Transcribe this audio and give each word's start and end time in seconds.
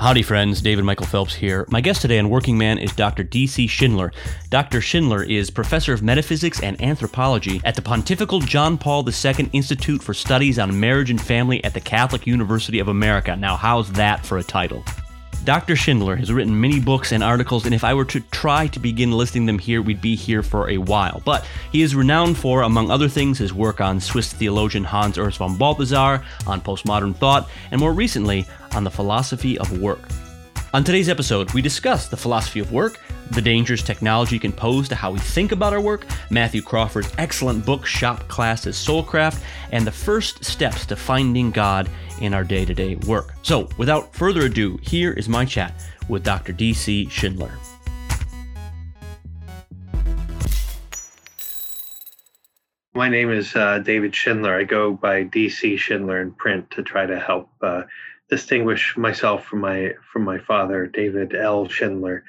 Howdy, 0.00 0.22
friends. 0.22 0.60
David 0.60 0.84
Michael 0.84 1.06
Phelps 1.06 1.34
here. 1.34 1.66
My 1.70 1.80
guest 1.80 2.02
today 2.02 2.18
on 2.18 2.28
Working 2.28 2.58
Man 2.58 2.78
is 2.78 2.92
Dr. 2.96 3.22
D.C. 3.22 3.68
Schindler. 3.68 4.10
Dr. 4.50 4.80
Schindler 4.80 5.22
is 5.22 5.52
professor 5.52 5.92
of 5.92 6.02
metaphysics 6.02 6.60
and 6.60 6.80
anthropology 6.82 7.60
at 7.64 7.76
the 7.76 7.82
Pontifical 7.82 8.40
John 8.40 8.76
Paul 8.76 9.08
II 9.08 9.48
Institute 9.52 10.02
for 10.02 10.12
Studies 10.12 10.58
on 10.58 10.80
Marriage 10.80 11.10
and 11.10 11.22
Family 11.22 11.62
at 11.62 11.74
the 11.74 11.80
Catholic 11.80 12.26
University 12.26 12.80
of 12.80 12.88
America. 12.88 13.36
Now, 13.36 13.54
how's 13.54 13.92
that 13.92 14.26
for 14.26 14.38
a 14.38 14.42
title? 14.42 14.84
Dr. 15.44 15.76
Schindler 15.76 16.16
has 16.16 16.32
written 16.32 16.58
many 16.58 16.80
books 16.80 17.12
and 17.12 17.22
articles, 17.22 17.66
and 17.66 17.74
if 17.74 17.84
I 17.84 17.92
were 17.92 18.06
to 18.06 18.20
try 18.20 18.66
to 18.68 18.80
begin 18.80 19.12
listing 19.12 19.44
them 19.44 19.58
here, 19.58 19.82
we'd 19.82 20.00
be 20.00 20.16
here 20.16 20.42
for 20.42 20.70
a 20.70 20.78
while. 20.78 21.20
But 21.22 21.44
he 21.70 21.82
is 21.82 21.94
renowned 21.94 22.38
for, 22.38 22.62
among 22.62 22.90
other 22.90 23.10
things, 23.10 23.36
his 23.36 23.52
work 23.52 23.78
on 23.78 24.00
Swiss 24.00 24.32
theologian 24.32 24.84
Hans 24.84 25.18
Urs 25.18 25.36
von 25.36 25.58
Balthasar, 25.58 26.24
on 26.46 26.62
postmodern 26.62 27.14
thought, 27.14 27.50
and 27.70 27.78
more 27.78 27.92
recently, 27.92 28.46
on 28.72 28.84
the 28.84 28.90
philosophy 28.90 29.58
of 29.58 29.80
work. 29.80 30.08
On 30.72 30.82
today's 30.82 31.10
episode, 31.10 31.52
we 31.52 31.60
discuss 31.60 32.08
the 32.08 32.16
philosophy 32.16 32.60
of 32.60 32.72
work, 32.72 32.98
the 33.30 33.42
dangers 33.42 33.82
technology 33.82 34.38
can 34.38 34.52
pose 34.52 34.88
to 34.88 34.94
how 34.94 35.10
we 35.10 35.18
think 35.18 35.52
about 35.52 35.72
our 35.72 35.80
work, 35.80 36.06
Matthew 36.30 36.62
Crawford's 36.62 37.12
excellent 37.18 37.64
book, 37.64 37.86
Shop 37.86 38.26
Class 38.28 38.66
as 38.66 38.76
Soulcraft, 38.76 39.42
and 39.72 39.86
the 39.86 39.92
first 39.92 40.44
steps 40.44 40.86
to 40.86 40.96
finding 40.96 41.50
God 41.50 41.88
in 42.20 42.34
our 42.34 42.44
day 42.44 42.64
to 42.64 42.74
day 42.74 42.96
work. 43.06 43.34
So, 43.42 43.68
without 43.78 44.14
further 44.14 44.42
ado, 44.42 44.78
here 44.82 45.12
is 45.12 45.28
my 45.28 45.44
chat 45.44 45.74
with 46.08 46.22
Dr. 46.22 46.52
D.C. 46.52 47.08
Schindler. 47.08 47.52
My 52.96 53.08
name 53.08 53.32
is 53.32 53.56
uh, 53.56 53.80
David 53.80 54.14
Schindler. 54.14 54.56
I 54.56 54.62
go 54.62 54.92
by 54.92 55.24
DC 55.24 55.78
Schindler 55.78 56.20
in 56.20 56.30
print 56.30 56.70
to 56.70 56.82
try 56.84 57.06
to 57.06 57.18
help 57.18 57.50
uh, 57.60 57.82
distinguish 58.30 58.96
myself 58.96 59.44
from 59.44 59.60
my 59.60 59.94
from 60.12 60.22
my 60.22 60.38
father, 60.38 60.86
David 60.86 61.34
L. 61.34 61.68
Schindler, 61.68 62.22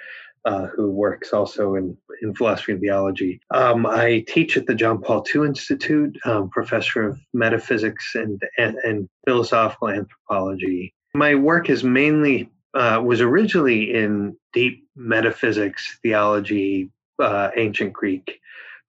uh, 0.46 0.68
who 0.68 0.92
works 0.92 1.34
also 1.34 1.76
in, 1.76 1.98
in 2.22 2.36
philosophy 2.36 2.74
and 2.74 2.82
theology. 2.82 3.40
Um, 3.52 3.86
I 3.86 4.24
teach 4.28 4.58
at 4.58 4.68
the 4.68 4.76
John 4.76 5.02
Paul 5.02 5.26
II 5.34 5.46
Institute, 5.46 6.18
um, 6.26 6.50
professor 6.50 7.08
of 7.10 7.20
metaphysics 7.34 8.14
and, 8.16 8.42
and, 8.58 8.76
and 8.78 9.10
philosophical 9.26 9.90
anthropology. 9.90 10.94
My 11.14 11.36
work 11.36 11.70
is 11.70 11.84
mainly 11.84 12.50
uh, 12.76 13.02
was 13.04 13.22
originally 13.22 13.94
in 13.94 14.36
deep 14.52 14.86
metaphysics, 14.98 15.98
theology, 16.04 16.92
uh, 17.20 17.50
ancient 17.56 17.94
Greek 17.94 18.42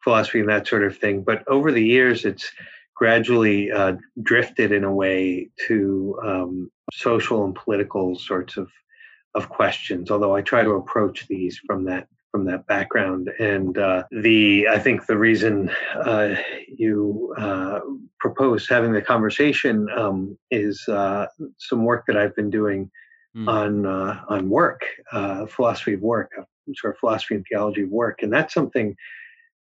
philosophy, 0.02 0.40
and 0.40 0.48
that 0.48 0.66
sort 0.66 0.82
of 0.82 0.98
thing. 0.98 1.22
But 1.22 1.46
over 1.46 1.70
the 1.70 1.84
years, 1.84 2.24
it's 2.24 2.50
gradually 2.96 3.70
uh, 3.70 3.94
drifted 4.22 4.72
in 4.72 4.82
a 4.82 4.92
way 4.92 5.50
to 5.68 6.18
um, 6.24 6.70
social 6.92 7.44
and 7.44 7.54
political 7.54 8.18
sorts 8.18 8.56
of 8.56 8.68
of 9.36 9.48
questions. 9.48 10.10
Although 10.10 10.34
I 10.34 10.42
try 10.42 10.62
to 10.62 10.70
approach 10.70 11.28
these 11.28 11.58
from 11.66 11.84
that 11.84 12.08
from 12.32 12.44
that 12.46 12.66
background, 12.66 13.30
and 13.38 13.78
uh, 13.78 14.02
the 14.10 14.66
I 14.68 14.78
think 14.78 15.06
the 15.06 15.16
reason 15.16 15.70
uh, 15.94 16.34
you 16.68 17.34
uh, 17.38 17.80
proposed 18.18 18.68
having 18.68 18.92
the 18.92 19.02
conversation 19.02 19.88
um, 19.96 20.36
is 20.50 20.86
uh, 20.88 21.26
some 21.58 21.84
work 21.84 22.04
that 22.06 22.16
I've 22.16 22.34
been 22.34 22.50
doing 22.50 22.90
mm. 23.36 23.48
on 23.48 23.86
uh, 23.86 24.22
on 24.28 24.48
work, 24.48 24.84
philosophy 25.48 25.94
of 25.94 26.00
work, 26.00 26.32
sort 26.74 26.94
of 26.94 26.98
philosophy 26.98 27.36
and 27.36 27.46
theology 27.48 27.82
of 27.82 27.90
work, 27.90 28.22
and 28.22 28.32
that's 28.32 28.54
something 28.54 28.96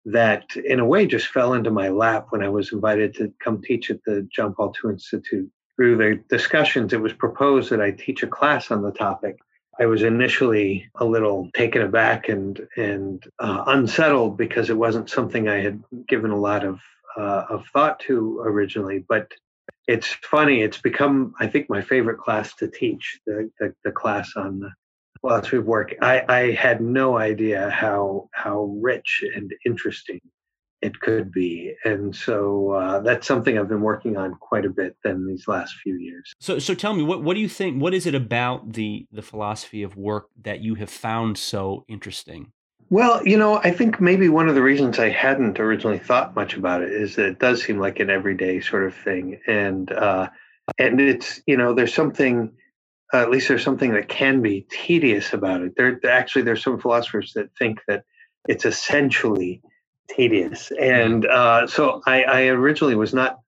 that 0.04 0.44
in 0.56 0.80
a 0.80 0.84
way 0.84 1.06
just 1.06 1.28
fell 1.28 1.54
into 1.54 1.70
my 1.70 1.88
lap 1.88 2.26
when 2.30 2.42
I 2.42 2.48
was 2.48 2.72
invited 2.72 3.14
to 3.14 3.32
come 3.42 3.62
teach 3.62 3.90
at 3.90 4.02
the 4.04 4.26
John 4.34 4.54
Paul 4.54 4.74
II 4.84 4.92
Institute. 4.92 5.50
Through 5.76 5.96
the 5.96 6.22
discussions, 6.28 6.92
it 6.92 7.00
was 7.00 7.12
proposed 7.12 7.70
that 7.70 7.80
I 7.80 7.92
teach 7.92 8.22
a 8.22 8.26
class 8.26 8.70
on 8.70 8.82
the 8.82 8.90
topic. 8.92 9.38
I 9.82 9.86
was 9.86 10.04
initially 10.04 10.88
a 10.94 11.04
little 11.04 11.50
taken 11.54 11.82
aback 11.82 12.28
and 12.28 12.68
and 12.76 13.20
uh, 13.40 13.64
unsettled 13.66 14.36
because 14.36 14.70
it 14.70 14.76
wasn't 14.76 15.10
something 15.10 15.48
I 15.48 15.58
had 15.58 15.82
given 16.06 16.30
a 16.30 16.38
lot 16.38 16.64
of 16.64 16.78
uh, 17.18 17.46
of 17.50 17.66
thought 17.72 17.98
to 18.06 18.40
originally. 18.44 19.04
But 19.08 19.32
it's 19.88 20.06
funny; 20.06 20.62
it's 20.62 20.80
become, 20.80 21.34
I 21.40 21.48
think, 21.48 21.68
my 21.68 21.82
favorite 21.82 22.18
class 22.18 22.54
to 22.56 22.68
teach. 22.68 23.18
The 23.26 23.50
the, 23.58 23.74
the 23.84 23.90
class 23.90 24.36
on 24.36 24.72
philosophy 25.20 25.56
of 25.56 25.64
work, 25.64 25.96
I, 26.00 26.24
I 26.28 26.52
had 26.52 26.80
no 26.80 27.18
idea 27.18 27.68
how 27.68 28.28
how 28.32 28.78
rich 28.80 29.24
and 29.34 29.52
interesting 29.66 30.20
it 30.82 30.98
could 31.00 31.32
be, 31.32 31.74
and 31.84 32.14
so 32.14 32.72
uh, 32.72 33.00
that's 33.00 33.26
something 33.26 33.58
I've 33.58 33.68
been 33.68 33.82
working 33.82 34.16
on 34.16 34.34
quite 34.34 34.64
a 34.64 34.70
bit 34.70 34.96
in 35.04 35.26
these 35.26 35.46
last 35.46 35.76
few 35.76 35.96
years. 35.96 36.34
So, 36.40 36.58
so 36.58 36.74
tell 36.74 36.92
me, 36.92 37.02
what 37.02 37.22
what 37.22 37.34
do 37.34 37.40
you 37.40 37.48
think? 37.48 37.80
What 37.80 37.94
is 37.94 38.06
it 38.06 38.14
about 38.14 38.72
the 38.72 39.06
the 39.12 39.22
philosophy 39.22 39.82
of 39.82 39.96
work 39.96 40.28
that 40.42 40.60
you 40.60 40.74
have 40.74 40.90
found 40.90 41.38
so 41.38 41.84
interesting? 41.88 42.52
Well, 42.90 43.26
you 43.26 43.38
know, 43.38 43.56
I 43.56 43.70
think 43.70 44.00
maybe 44.00 44.28
one 44.28 44.48
of 44.48 44.54
the 44.54 44.62
reasons 44.62 44.98
I 44.98 45.08
hadn't 45.08 45.58
originally 45.58 45.98
thought 45.98 46.34
much 46.34 46.56
about 46.56 46.82
it 46.82 46.92
is 46.92 47.16
that 47.16 47.26
it 47.26 47.38
does 47.38 47.62
seem 47.62 47.78
like 47.78 48.00
an 48.00 48.10
everyday 48.10 48.60
sort 48.60 48.84
of 48.84 48.94
thing, 48.94 49.40
and 49.46 49.90
uh, 49.90 50.28
and 50.78 51.00
it's 51.00 51.40
you 51.46 51.56
know, 51.56 51.74
there's 51.74 51.94
something 51.94 52.52
uh, 53.12 53.18
at 53.18 53.30
least 53.30 53.48
there's 53.48 53.62
something 53.62 53.92
that 53.92 54.08
can 54.08 54.42
be 54.42 54.66
tedious 54.70 55.32
about 55.32 55.60
it. 55.60 55.74
There, 55.76 56.00
actually, 56.08 56.42
there's 56.42 56.62
some 56.62 56.80
philosophers 56.80 57.32
that 57.34 57.50
think 57.58 57.80
that 57.86 58.04
it's 58.48 58.64
essentially 58.64 59.62
tedious, 60.14 60.70
and 60.80 61.26
uh, 61.26 61.66
so 61.66 62.02
I, 62.06 62.22
I, 62.22 62.42
originally 62.46 62.94
was 62.94 63.14
not 63.14 63.38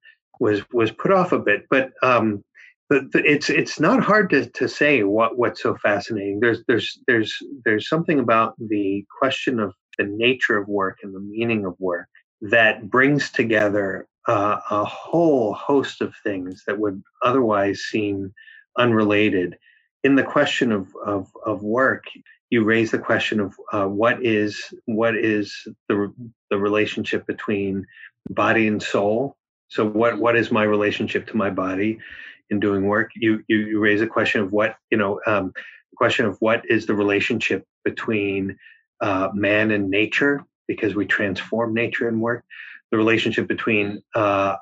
was 0.41 0.63
was 0.73 0.91
put 0.91 1.13
off 1.13 1.33
a 1.33 1.39
bit, 1.39 1.67
but 1.71 1.93
um, 2.03 2.45
but 2.89 3.05
it's 3.15 3.51
it's 3.51 3.81
not 3.81 4.03
hard 4.03 4.31
to, 4.31 4.47
to 4.51 4.69
say 4.69 5.03
what 5.03 5.39
what's 5.39 5.63
so 5.63 5.77
fascinating. 5.77 6.41
There's 6.41 6.63
there's 6.67 6.99
there's 7.07 7.35
there's 7.65 7.89
something 7.89 8.19
about 8.19 8.55
the 8.59 9.05
question 9.19 9.61
of 9.61 9.75
the 9.99 10.05
nature 10.05 10.59
of 10.59 10.69
work 10.69 10.99
and 11.03 11.15
the 11.15 11.21
meaning 11.21 11.65
of 11.65 11.75
work 11.79 12.09
that 12.41 12.91
brings 12.91 13.31
together 13.31 14.07
uh, 14.29 14.59
a 14.71 14.85
whole 14.85 15.55
host 15.55 16.01
of 16.01 16.15
things 16.23 16.63
that 16.67 16.79
would 16.79 17.03
otherwise 17.23 17.81
seem 17.81 18.33
unrelated. 18.79 19.57
In 20.05 20.15
the 20.15 20.23
question 20.23 20.71
of, 20.71 20.95
of, 21.05 21.29
of 21.45 21.63
work, 21.63 22.05
you 22.51 22.63
raise 22.63 22.91
the 22.91 22.99
question 22.99 23.41
of 23.41 23.55
uh, 23.73 23.87
what 23.87 24.25
is 24.25 24.73
what 24.85 25.17
is 25.17 25.67
the 25.89 26.13
the 26.51 26.59
relationship 26.59 27.27
between 27.27 27.87
body 28.31 28.69
and 28.69 28.83
soul. 28.83 29.37
So 29.69 29.85
what 29.85 30.19
what 30.19 30.37
is 30.37 30.53
my 30.53 30.63
relationship 30.63 31.27
to 31.29 31.37
my 31.37 31.51
body 31.51 31.99
in 32.51 32.61
doing 32.61 32.87
work? 32.87 33.11
You 33.17 33.43
you, 33.49 33.59
you 33.59 33.81
raise 33.81 34.03
a 34.03 34.07
question 34.07 34.41
of 34.41 34.53
what 34.53 34.77
you 34.91 34.99
know. 34.99 35.21
Um, 35.27 35.53
question 35.97 36.27
of 36.27 36.37
what 36.41 36.61
is 36.69 36.87
the 36.87 36.95
relationship 36.95 37.65
between 37.85 38.57
uh, 39.01 39.29
man 39.33 39.71
and 39.71 39.89
nature 39.89 40.45
because 40.67 40.97
we 40.97 41.07
transform 41.07 41.73
nature 41.73 42.09
in 42.09 42.19
work 42.19 42.45
the 42.95 42.99
relationship 42.99 43.49
between 43.49 44.01
uh, 44.15 44.55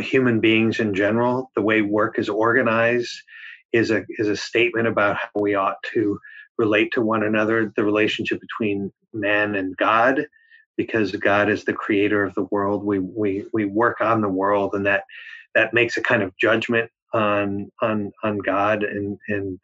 human 0.00 0.40
beings 0.40 0.78
in 0.78 0.92
general, 0.92 1.50
the 1.54 1.62
way 1.62 1.80
work 1.80 2.18
is 2.18 2.28
organized, 2.28 3.22
is 3.72 3.90
a 3.90 4.04
is 4.10 4.28
a 4.28 4.36
statement 4.36 4.88
about 4.88 5.16
how 5.16 5.28
we 5.40 5.54
ought 5.54 5.82
to 5.94 6.18
relate 6.58 6.92
to 6.92 7.02
one 7.02 7.22
another, 7.22 7.72
the 7.76 7.84
relationship 7.84 8.40
between 8.40 8.92
man 9.12 9.54
and 9.54 9.76
God, 9.76 10.26
because 10.76 11.12
God 11.12 11.50
is 11.50 11.64
the 11.64 11.72
creator 11.72 12.24
of 12.24 12.34
the 12.34 12.48
world. 12.50 12.84
We 12.84 12.98
we 12.98 13.46
we 13.52 13.64
work 13.66 14.00
on 14.00 14.20
the 14.22 14.28
world, 14.28 14.74
and 14.74 14.86
that 14.86 15.04
that 15.54 15.74
makes 15.74 15.96
a 15.96 16.02
kind 16.02 16.22
of 16.22 16.36
judgment 16.38 16.90
on 17.14 17.70
on 17.82 18.12
on 18.24 18.38
God 18.38 18.84
and 18.84 19.18
and 19.28 19.58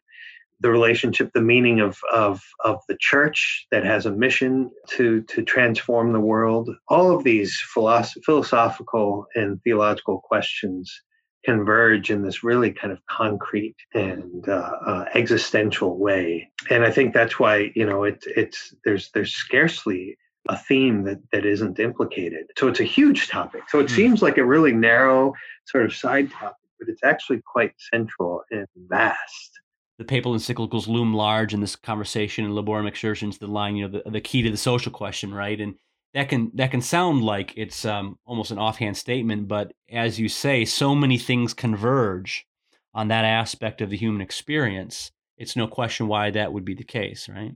the 0.61 0.71
relationship, 0.71 1.31
the 1.33 1.41
meaning 1.41 1.81
of 1.81 1.99
of 2.13 2.41
of 2.65 2.81
the 2.89 2.97
church 2.99 3.67
that 3.71 3.85
has 3.85 4.07
a 4.07 4.11
mission 4.11 4.71
to 4.91 5.21
to 5.23 5.43
transform 5.43 6.13
the 6.13 6.21
world. 6.21 6.69
All 6.89 7.15
of 7.15 7.23
these 7.23 7.61
philosoph- 7.75 8.23
philosophical 8.25 9.27
and 9.35 9.61
theological 9.63 10.21
questions 10.21 11.01
converge 11.45 12.09
in 12.09 12.23
this 12.23 12.43
really 12.43 12.71
kind 12.71 12.91
of 12.91 12.99
concrete 13.05 13.75
and 13.93 14.47
uh, 14.49 14.71
uh, 14.85 15.05
existential 15.13 15.97
way. 15.97 16.49
And 16.69 16.83
I 16.83 16.91
think 16.91 17.13
that's 17.13 17.39
why 17.39 17.71
you 17.75 17.85
know 17.85 18.03
it's 18.03 18.25
it's 18.27 18.73
there's 18.83 19.11
there's 19.13 19.33
scarcely 19.33 20.17
a 20.49 20.57
theme 20.57 21.03
that 21.03 21.19
that 21.31 21.45
isn't 21.45 21.79
implicated. 21.79 22.47
So 22.57 22.67
it's 22.67 22.79
a 22.79 22.85
huge 22.85 23.29
topic. 23.29 23.63
So 23.69 23.79
it 23.79 23.87
mm. 23.87 23.95
seems 23.95 24.21
like 24.21 24.37
a 24.37 24.45
really 24.45 24.73
narrow 24.73 25.33
sort 25.65 25.85
of 25.85 25.93
side 25.93 26.31
topic, 26.31 26.57
but 26.79 26.89
it's 26.89 27.03
actually 27.03 27.41
quite 27.45 27.73
central 27.77 28.43
and 28.51 28.67
vast. 28.87 29.51
The 29.97 30.05
papal 30.05 30.33
encyclicals 30.33 30.87
loom 30.87 31.13
large 31.13 31.53
in 31.53 31.61
this 31.61 31.77
conversation, 31.77 32.43
and 32.43 32.53
Laborem 32.53 32.85
Exercens, 32.85 33.39
the 33.39 33.47
line, 33.47 33.77
you 33.77 33.87
know, 33.87 34.01
the, 34.03 34.09
the 34.09 34.19
key 34.19 34.41
to 34.41 34.51
the 34.51 34.57
social 34.57 34.91
question, 34.91 35.33
right? 35.33 35.59
And 35.59 35.75
that 36.15 36.29
can 36.29 36.49
that 36.55 36.71
can 36.71 36.81
sound 36.81 37.23
like 37.23 37.53
it's 37.57 37.83
um, 37.83 38.17
almost 38.25 38.49
an 38.49 38.57
offhand 38.57 38.95
statement, 38.95 39.49
but 39.49 39.73
as 39.91 40.17
you 40.17 40.29
say, 40.29 40.63
so 40.63 40.95
many 40.95 41.17
things 41.17 41.53
converge 41.53 42.47
on 42.93 43.09
that 43.09 43.25
aspect 43.25 43.81
of 43.81 43.89
the 43.89 43.97
human 43.97 44.21
experience. 44.21 45.11
It's 45.37 45.57
no 45.57 45.67
question 45.67 46.07
why 46.07 46.31
that 46.31 46.53
would 46.53 46.63
be 46.63 46.73
the 46.73 46.85
case, 46.85 47.27
right? 47.27 47.51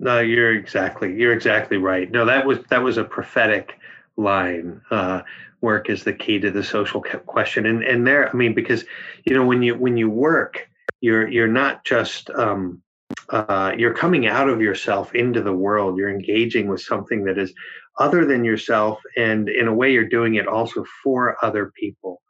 No, 0.00 0.20
you're 0.20 0.54
exactly 0.54 1.14
you're 1.14 1.34
exactly 1.34 1.76
right. 1.76 2.10
No, 2.10 2.24
that 2.24 2.46
was 2.46 2.58
that 2.70 2.82
was 2.82 2.96
a 2.96 3.04
prophetic 3.04 3.78
line. 4.16 4.80
Uh, 4.90 5.20
work 5.60 5.90
is 5.90 6.04
the 6.04 6.14
key 6.14 6.38
to 6.38 6.50
the 6.50 6.64
social 6.64 7.02
question, 7.02 7.66
and 7.66 7.84
and 7.84 8.06
there, 8.06 8.30
I 8.30 8.32
mean, 8.32 8.54
because 8.54 8.86
you 9.26 9.34
know 9.34 9.44
when 9.44 9.62
you 9.62 9.74
when 9.74 9.98
you 9.98 10.08
work, 10.08 10.70
you're 11.02 11.28
you're 11.28 11.48
not 11.48 11.84
just 11.84 12.30
um, 12.30 12.80
uh, 13.30 13.72
you're 13.76 13.94
coming 13.94 14.26
out 14.26 14.48
of 14.48 14.60
yourself 14.60 15.14
into 15.14 15.42
the 15.42 15.52
world. 15.52 15.96
You're 15.96 16.10
engaging 16.10 16.68
with 16.68 16.80
something 16.80 17.24
that 17.24 17.38
is 17.38 17.52
other 17.98 18.24
than 18.24 18.44
yourself, 18.44 19.00
and 19.16 19.48
in 19.48 19.68
a 19.68 19.74
way, 19.74 19.92
you're 19.92 20.08
doing 20.08 20.34
it 20.34 20.48
also 20.48 20.84
for 21.02 21.36
other 21.44 21.72
people. 21.78 22.20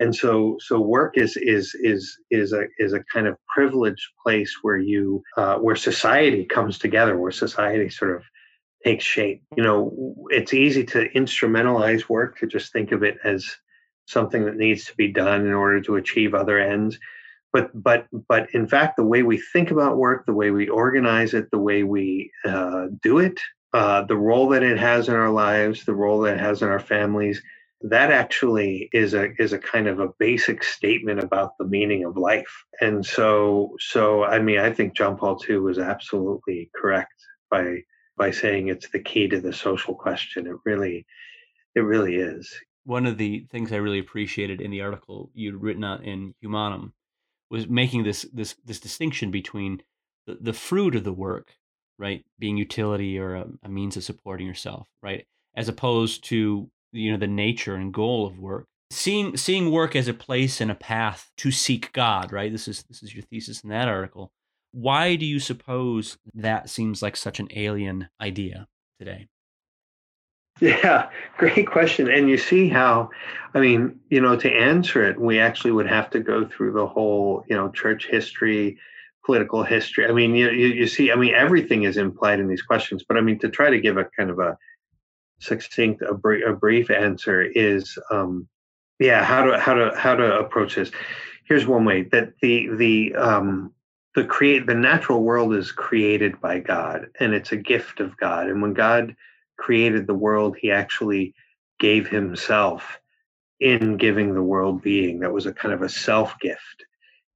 And 0.00 0.14
so, 0.14 0.56
so 0.60 0.80
work 0.80 1.16
is 1.16 1.36
is 1.36 1.74
is 1.80 2.18
is 2.30 2.52
a 2.52 2.64
is 2.78 2.92
a 2.92 3.04
kind 3.12 3.26
of 3.26 3.36
privileged 3.54 4.06
place 4.22 4.52
where 4.62 4.78
you 4.78 5.22
uh, 5.36 5.56
where 5.56 5.76
society 5.76 6.44
comes 6.44 6.78
together, 6.78 7.16
where 7.16 7.30
society 7.30 7.88
sort 7.88 8.16
of 8.16 8.22
takes 8.84 9.04
shape. 9.04 9.42
You 9.56 9.62
know, 9.62 10.14
it's 10.30 10.52
easy 10.52 10.84
to 10.86 11.08
instrumentalize 11.10 12.08
work 12.08 12.38
to 12.38 12.46
just 12.46 12.72
think 12.72 12.92
of 12.92 13.02
it 13.02 13.18
as 13.24 13.46
something 14.06 14.44
that 14.44 14.56
needs 14.56 14.84
to 14.86 14.96
be 14.96 15.12
done 15.12 15.46
in 15.46 15.52
order 15.52 15.80
to 15.80 15.96
achieve 15.96 16.34
other 16.34 16.58
ends 16.58 16.98
but 17.54 17.70
but 17.82 18.06
but 18.28 18.48
in 18.52 18.66
fact 18.68 18.96
the 18.96 19.04
way 19.04 19.22
we 19.22 19.38
think 19.54 19.70
about 19.70 19.96
work 19.96 20.26
the 20.26 20.34
way 20.34 20.50
we 20.50 20.68
organize 20.68 21.32
it 21.32 21.50
the 21.50 21.58
way 21.58 21.82
we 21.82 22.30
uh, 22.44 22.88
do 23.00 23.18
it 23.18 23.40
uh, 23.72 24.02
the 24.02 24.16
role 24.16 24.48
that 24.48 24.62
it 24.62 24.78
has 24.78 25.08
in 25.08 25.14
our 25.14 25.30
lives 25.30 25.84
the 25.86 25.94
role 25.94 26.20
that 26.20 26.34
it 26.34 26.40
has 26.40 26.60
in 26.60 26.68
our 26.68 26.80
families 26.80 27.40
that 27.86 28.10
actually 28.10 28.88
is 28.92 29.12
a 29.14 29.30
is 29.38 29.52
a 29.52 29.58
kind 29.58 29.86
of 29.86 30.00
a 30.00 30.08
basic 30.18 30.64
statement 30.64 31.20
about 31.20 31.52
the 31.58 31.66
meaning 31.66 32.04
of 32.04 32.16
life. 32.16 32.64
And 32.80 33.04
so 33.04 33.76
so 33.78 34.24
i 34.24 34.38
mean 34.38 34.58
i 34.58 34.72
think 34.72 34.96
john 34.96 35.16
paul 35.18 35.38
ii 35.48 35.56
was 35.56 35.78
absolutely 35.78 36.70
correct 36.74 37.12
by 37.50 37.82
by 38.16 38.30
saying 38.30 38.68
it's 38.68 38.88
the 38.90 39.00
key 39.00 39.28
to 39.28 39.40
the 39.40 39.52
social 39.52 39.94
question. 39.94 40.46
It 40.46 40.56
really 40.64 41.06
it 41.74 41.80
really 41.80 42.16
is. 42.16 42.52
One 42.84 43.06
of 43.06 43.18
the 43.18 43.46
things 43.50 43.72
i 43.72 43.76
really 43.76 43.98
appreciated 43.98 44.60
in 44.60 44.70
the 44.70 44.80
article 44.80 45.30
you'd 45.34 45.60
written 45.60 45.84
out 45.84 46.04
in 46.04 46.34
humanum 46.40 46.94
was 47.50 47.68
making 47.68 48.04
this 48.04 48.22
this 48.32 48.56
this 48.64 48.80
distinction 48.80 49.30
between 49.30 49.82
the, 50.26 50.38
the 50.40 50.52
fruit 50.52 50.94
of 50.94 51.04
the 51.04 51.12
work, 51.12 51.54
right, 51.98 52.24
being 52.38 52.56
utility 52.56 53.18
or 53.18 53.34
a, 53.34 53.46
a 53.62 53.68
means 53.68 53.96
of 53.96 54.04
supporting 54.04 54.46
yourself, 54.46 54.88
right, 55.02 55.26
as 55.54 55.68
opposed 55.68 56.24
to 56.24 56.70
you 56.92 57.12
know 57.12 57.18
the 57.18 57.26
nature 57.26 57.74
and 57.74 57.92
goal 57.92 58.26
of 58.26 58.38
work. 58.38 58.66
Seeing 58.90 59.36
seeing 59.36 59.70
work 59.70 59.96
as 59.96 60.08
a 60.08 60.14
place 60.14 60.60
and 60.60 60.70
a 60.70 60.74
path 60.74 61.30
to 61.38 61.50
seek 61.50 61.92
God, 61.92 62.32
right? 62.32 62.52
This 62.52 62.68
is 62.68 62.84
this 62.84 63.02
is 63.02 63.14
your 63.14 63.24
thesis 63.24 63.62
in 63.62 63.70
that 63.70 63.88
article. 63.88 64.32
Why 64.72 65.16
do 65.16 65.24
you 65.24 65.38
suppose 65.38 66.18
that 66.34 66.68
seems 66.68 67.00
like 67.00 67.16
such 67.16 67.38
an 67.38 67.48
alien 67.54 68.08
idea 68.20 68.66
today? 68.98 69.28
Yeah, 70.60 71.10
great 71.38 71.66
question. 71.66 72.10
And 72.10 72.28
you 72.28 72.38
see 72.38 72.68
how, 72.68 73.10
I 73.54 73.60
mean, 73.60 74.00
you 74.08 74.20
know, 74.20 74.36
to 74.36 74.50
answer 74.50 75.04
it, 75.04 75.20
we 75.20 75.38
actually 75.38 75.72
would 75.72 75.88
have 75.88 76.10
to 76.10 76.20
go 76.20 76.46
through 76.46 76.72
the 76.72 76.86
whole, 76.86 77.44
you 77.48 77.56
know, 77.56 77.70
church 77.70 78.06
history, 78.06 78.78
political 79.24 79.62
history. 79.62 80.06
I 80.06 80.12
mean, 80.12 80.34
you, 80.34 80.50
you, 80.50 80.86
see, 80.86 81.10
I 81.10 81.16
mean, 81.16 81.34
everything 81.34 81.84
is 81.84 81.96
implied 81.96 82.40
in 82.40 82.48
these 82.48 82.62
questions, 82.62 83.04
but 83.06 83.16
I 83.16 83.20
mean, 83.20 83.38
to 83.40 83.48
try 83.48 83.70
to 83.70 83.80
give 83.80 83.96
a 83.96 84.04
kind 84.16 84.30
of 84.30 84.38
a 84.38 84.56
succinct, 85.40 86.02
a, 86.02 86.14
brief, 86.14 86.44
a 86.46 86.52
brief 86.52 86.90
answer 86.90 87.42
is, 87.42 87.98
um, 88.10 88.48
yeah, 88.98 89.24
how 89.24 89.44
to, 89.44 89.58
how 89.58 89.74
to, 89.74 89.92
how 89.96 90.14
to 90.14 90.38
approach 90.38 90.76
this. 90.76 90.90
Here's 91.46 91.66
one 91.66 91.84
way 91.84 92.02
that 92.12 92.32
the, 92.40 92.68
the, 92.68 93.14
um, 93.16 93.72
the 94.14 94.24
create, 94.24 94.66
the 94.66 94.74
natural 94.74 95.22
world 95.22 95.54
is 95.54 95.72
created 95.72 96.40
by 96.40 96.60
God 96.60 97.08
and 97.18 97.34
it's 97.34 97.50
a 97.50 97.56
gift 97.56 97.98
of 98.00 98.16
God. 98.16 98.46
And 98.48 98.62
when 98.62 98.72
God, 98.72 99.16
created 99.56 100.06
the 100.06 100.14
world, 100.14 100.56
he 100.60 100.70
actually 100.70 101.34
gave 101.78 102.08
himself 102.08 102.98
in 103.60 103.96
giving 103.96 104.34
the 104.34 104.42
world 104.42 104.82
being. 104.82 105.20
That 105.20 105.32
was 105.32 105.46
a 105.46 105.52
kind 105.52 105.74
of 105.74 105.82
a 105.82 105.88
self 105.88 106.38
gift. 106.40 106.84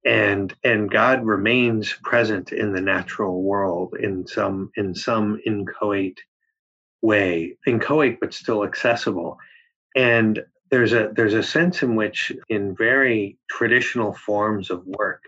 And 0.05 0.53
and 0.63 0.89
God 0.89 1.25
remains 1.25 1.93
present 2.03 2.53
in 2.53 2.73
the 2.73 2.81
natural 2.81 3.43
world 3.43 3.95
in 3.99 4.25
some 4.27 4.71
in 4.77 4.95
some 4.95 5.39
inchoate 5.45 6.19
way, 7.01 7.57
inchoate 7.67 8.19
but 8.19 8.33
still 8.33 8.63
accessible. 8.63 9.37
And 9.95 10.41
there's 10.71 10.93
a 10.93 11.11
there's 11.15 11.33
a 11.33 11.43
sense 11.43 11.83
in 11.83 11.95
which 11.95 12.31
in 12.49 12.75
very 12.75 13.37
traditional 13.49 14.13
forms 14.13 14.69
of 14.69 14.85
work, 14.85 15.23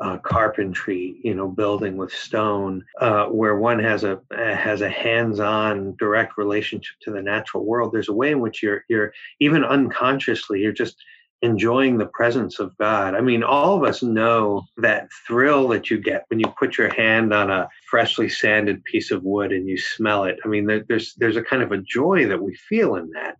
uh, 0.00 0.18
carpentry, 0.18 1.20
you 1.22 1.34
know, 1.34 1.48
building 1.48 1.96
with 1.96 2.12
stone, 2.12 2.84
uh, 3.00 3.26
where 3.26 3.56
one 3.56 3.78
has 3.78 4.04
a 4.04 4.20
has 4.30 4.80
a 4.80 4.88
hands-on, 4.88 5.94
direct 5.96 6.38
relationship 6.38 6.96
to 7.02 7.10
the 7.10 7.22
natural 7.22 7.64
world. 7.64 7.92
There's 7.92 8.08
a 8.08 8.14
way 8.14 8.30
in 8.30 8.40
which 8.40 8.62
you're 8.62 8.84
you're 8.88 9.12
even 9.40 9.64
unconsciously 9.64 10.60
you're 10.60 10.72
just 10.72 10.96
enjoying 11.42 11.96
the 11.96 12.06
presence 12.06 12.58
of 12.58 12.76
God. 12.76 13.14
I 13.14 13.20
mean, 13.20 13.42
all 13.42 13.76
of 13.76 13.88
us 13.88 14.02
know 14.02 14.64
that 14.76 15.08
thrill 15.26 15.68
that 15.68 15.90
you 15.90 15.98
get 15.98 16.24
when 16.28 16.38
you 16.38 16.46
put 16.58 16.76
your 16.76 16.92
hand 16.92 17.32
on 17.32 17.50
a 17.50 17.68
freshly 17.88 18.28
sanded 18.28 18.84
piece 18.84 19.10
of 19.10 19.22
wood 19.22 19.52
and 19.52 19.66
you 19.68 19.78
smell 19.78 20.24
it. 20.24 20.38
I 20.44 20.48
mean, 20.48 20.66
there, 20.66 20.84
there's 20.88 21.14
there's 21.14 21.36
a 21.36 21.42
kind 21.42 21.62
of 21.62 21.72
a 21.72 21.78
joy 21.78 22.26
that 22.26 22.42
we 22.42 22.54
feel 22.54 22.96
in 22.96 23.10
that. 23.12 23.36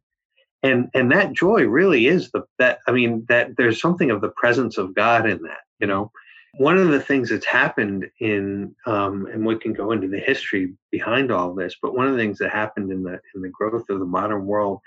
And 0.63 0.89
and 0.95 1.11
that 1.13 1.33
joy 1.33 1.67
really 1.67 2.07
is 2.07 2.31
the 2.33 2.43
that 2.59 2.79
I 2.87 2.93
mean 2.93 3.27
that 3.29 3.57
there's 3.57 3.81
something 3.81 4.11
of 4.11 4.21
the 4.21 4.31
presence 4.31 4.79
of 4.79 4.95
God 4.95 5.29
in 5.29 5.43
that, 5.43 5.61
you 5.79 5.87
know. 5.87 6.11
One 6.55 6.79
of 6.79 6.89
the 6.89 7.01
things 7.01 7.31
that's 7.31 7.47
happened 7.47 8.11
in, 8.19 8.75
um, 8.87 9.27
and 9.27 9.47
we 9.47 9.59
can 9.59 9.73
go 9.73 9.93
into 9.93 10.09
the 10.09 10.19
history 10.19 10.75
behind 10.91 11.31
all 11.31 11.55
this, 11.55 11.77
but 11.81 11.95
one 11.95 12.07
of 12.07 12.13
the 12.13 12.19
things 12.19 12.39
that 12.39 12.51
happened 12.51 12.91
in 12.91 13.03
the 13.03 13.21
in 13.35 13.43
the 13.43 13.49
growth 13.49 13.89
of 13.89 13.99
the 13.99 14.05
modern 14.05 14.47
world 14.47 14.81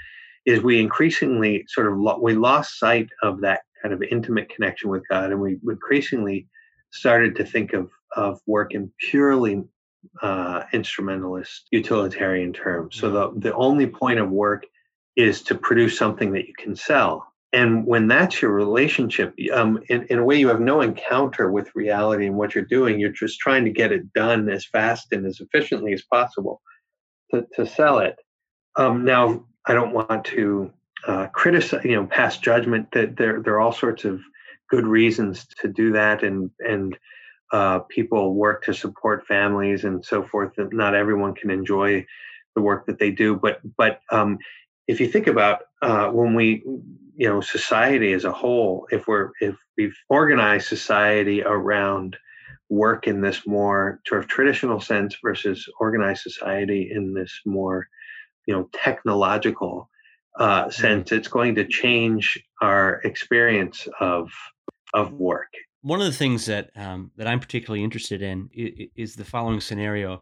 is 0.45 0.61
we 0.61 0.79
increasingly 0.79 1.65
sort 1.69 1.87
of 1.87 1.97
lo- 1.97 2.19
we 2.21 2.33
lost 2.33 2.79
sight 2.79 3.07
of 3.21 3.39
that 3.41 3.61
kind 3.81 3.93
of 3.93 4.03
intimate 4.03 4.49
connection 4.49 4.89
with 4.89 5.03
God, 5.09 5.31
and 5.31 5.39
we 5.39 5.57
increasingly 5.67 6.47
started 6.91 7.35
to 7.37 7.45
think 7.45 7.73
of 7.73 7.89
of 8.15 8.39
work 8.45 8.73
in 8.73 8.91
purely 9.09 9.63
uh, 10.21 10.63
instrumentalist, 10.73 11.67
utilitarian 11.71 12.51
terms. 12.53 12.97
So 12.97 13.09
the 13.09 13.39
the 13.39 13.55
only 13.55 13.87
point 13.87 14.19
of 14.19 14.29
work 14.29 14.65
is 15.15 15.41
to 15.43 15.55
produce 15.55 15.97
something 15.97 16.33
that 16.33 16.47
you 16.47 16.53
can 16.57 16.75
sell 16.75 17.32
and 17.53 17.85
when 17.85 18.07
that's 18.07 18.41
your 18.41 18.51
relationship 18.51 19.33
um, 19.53 19.79
in, 19.89 20.05
in 20.09 20.19
a 20.19 20.23
way 20.23 20.37
you 20.37 20.47
have 20.47 20.59
no 20.59 20.81
encounter 20.81 21.51
with 21.51 21.75
reality 21.75 22.25
and 22.25 22.35
what 22.35 22.55
you're 22.55 22.65
doing. 22.65 22.99
You're 22.99 23.11
just 23.11 23.39
trying 23.39 23.63
to 23.65 23.71
get 23.71 23.91
it 23.91 24.11
done 24.13 24.49
as 24.49 24.65
fast 24.65 25.11
and 25.11 25.25
as 25.25 25.39
efficiently 25.39 25.93
as 25.93 26.01
possible 26.01 26.61
to, 27.31 27.45
to 27.55 27.65
sell 27.65 27.99
it. 27.99 28.15
Um, 28.75 29.05
now 29.05 29.45
i 29.65 29.73
don't 29.73 29.93
want 29.93 30.25
to 30.25 30.71
uh, 31.07 31.27
criticize 31.27 31.85
you 31.85 31.95
know 31.95 32.05
pass 32.07 32.37
judgment 32.37 32.87
that 32.91 33.15
there, 33.17 33.41
there 33.41 33.53
are 33.53 33.61
all 33.61 33.71
sorts 33.71 34.03
of 34.03 34.19
good 34.69 34.85
reasons 34.85 35.45
to 35.61 35.67
do 35.67 35.91
that 35.93 36.23
and 36.23 36.49
and 36.59 36.97
uh, 37.53 37.79
people 37.87 38.33
work 38.33 38.63
to 38.65 38.73
support 38.73 39.27
families 39.27 39.83
and 39.83 40.03
so 40.03 40.23
forth 40.23 40.53
that 40.57 40.73
not 40.73 40.95
everyone 40.95 41.35
can 41.35 41.51
enjoy 41.51 42.03
the 42.55 42.61
work 42.61 42.87
that 42.87 42.99
they 42.99 43.11
do. 43.11 43.35
But 43.35 43.59
but 43.77 44.01
um, 44.11 44.39
if 44.87 44.99
you 44.99 45.07
think 45.07 45.27
about 45.27 45.61
uh, 45.81 46.07
when 46.07 46.33
we 46.33 46.63
you 47.15 47.27
know 47.27 47.41
society 47.41 48.13
as 48.13 48.25
a 48.25 48.31
whole 48.31 48.87
if 48.91 49.07
we're 49.07 49.31
if 49.41 49.55
we've 49.77 49.95
organized 50.09 50.67
society 50.67 51.43
around 51.43 52.17
work 52.69 53.07
in 53.07 53.21
this 53.21 53.45
more 53.45 53.99
sort 54.07 54.23
of 54.23 54.27
traditional 54.27 54.79
sense 54.79 55.15
versus 55.23 55.67
organized 55.79 56.21
society 56.21 56.89
in 56.91 57.13
this 57.13 57.31
more 57.45 57.87
you 58.47 58.53
know 58.53 58.69
technological 58.73 59.89
uh, 60.39 60.63
mm-hmm. 60.63 60.71
sense 60.71 61.11
it's 61.11 61.27
going 61.27 61.55
to 61.55 61.67
change 61.67 62.41
our 62.61 63.01
experience 63.03 63.87
of 63.99 64.31
of 64.93 65.13
work 65.13 65.53
one 65.81 65.99
of 65.99 66.05
the 66.05 66.13
things 66.13 66.45
that 66.45 66.71
um, 66.75 67.11
that 67.15 67.27
i'm 67.27 67.39
particularly 67.39 67.83
interested 67.83 68.21
in 68.21 68.49
is, 68.51 68.89
is 68.95 69.15
the 69.15 69.25
following 69.25 69.61
scenario 69.61 70.19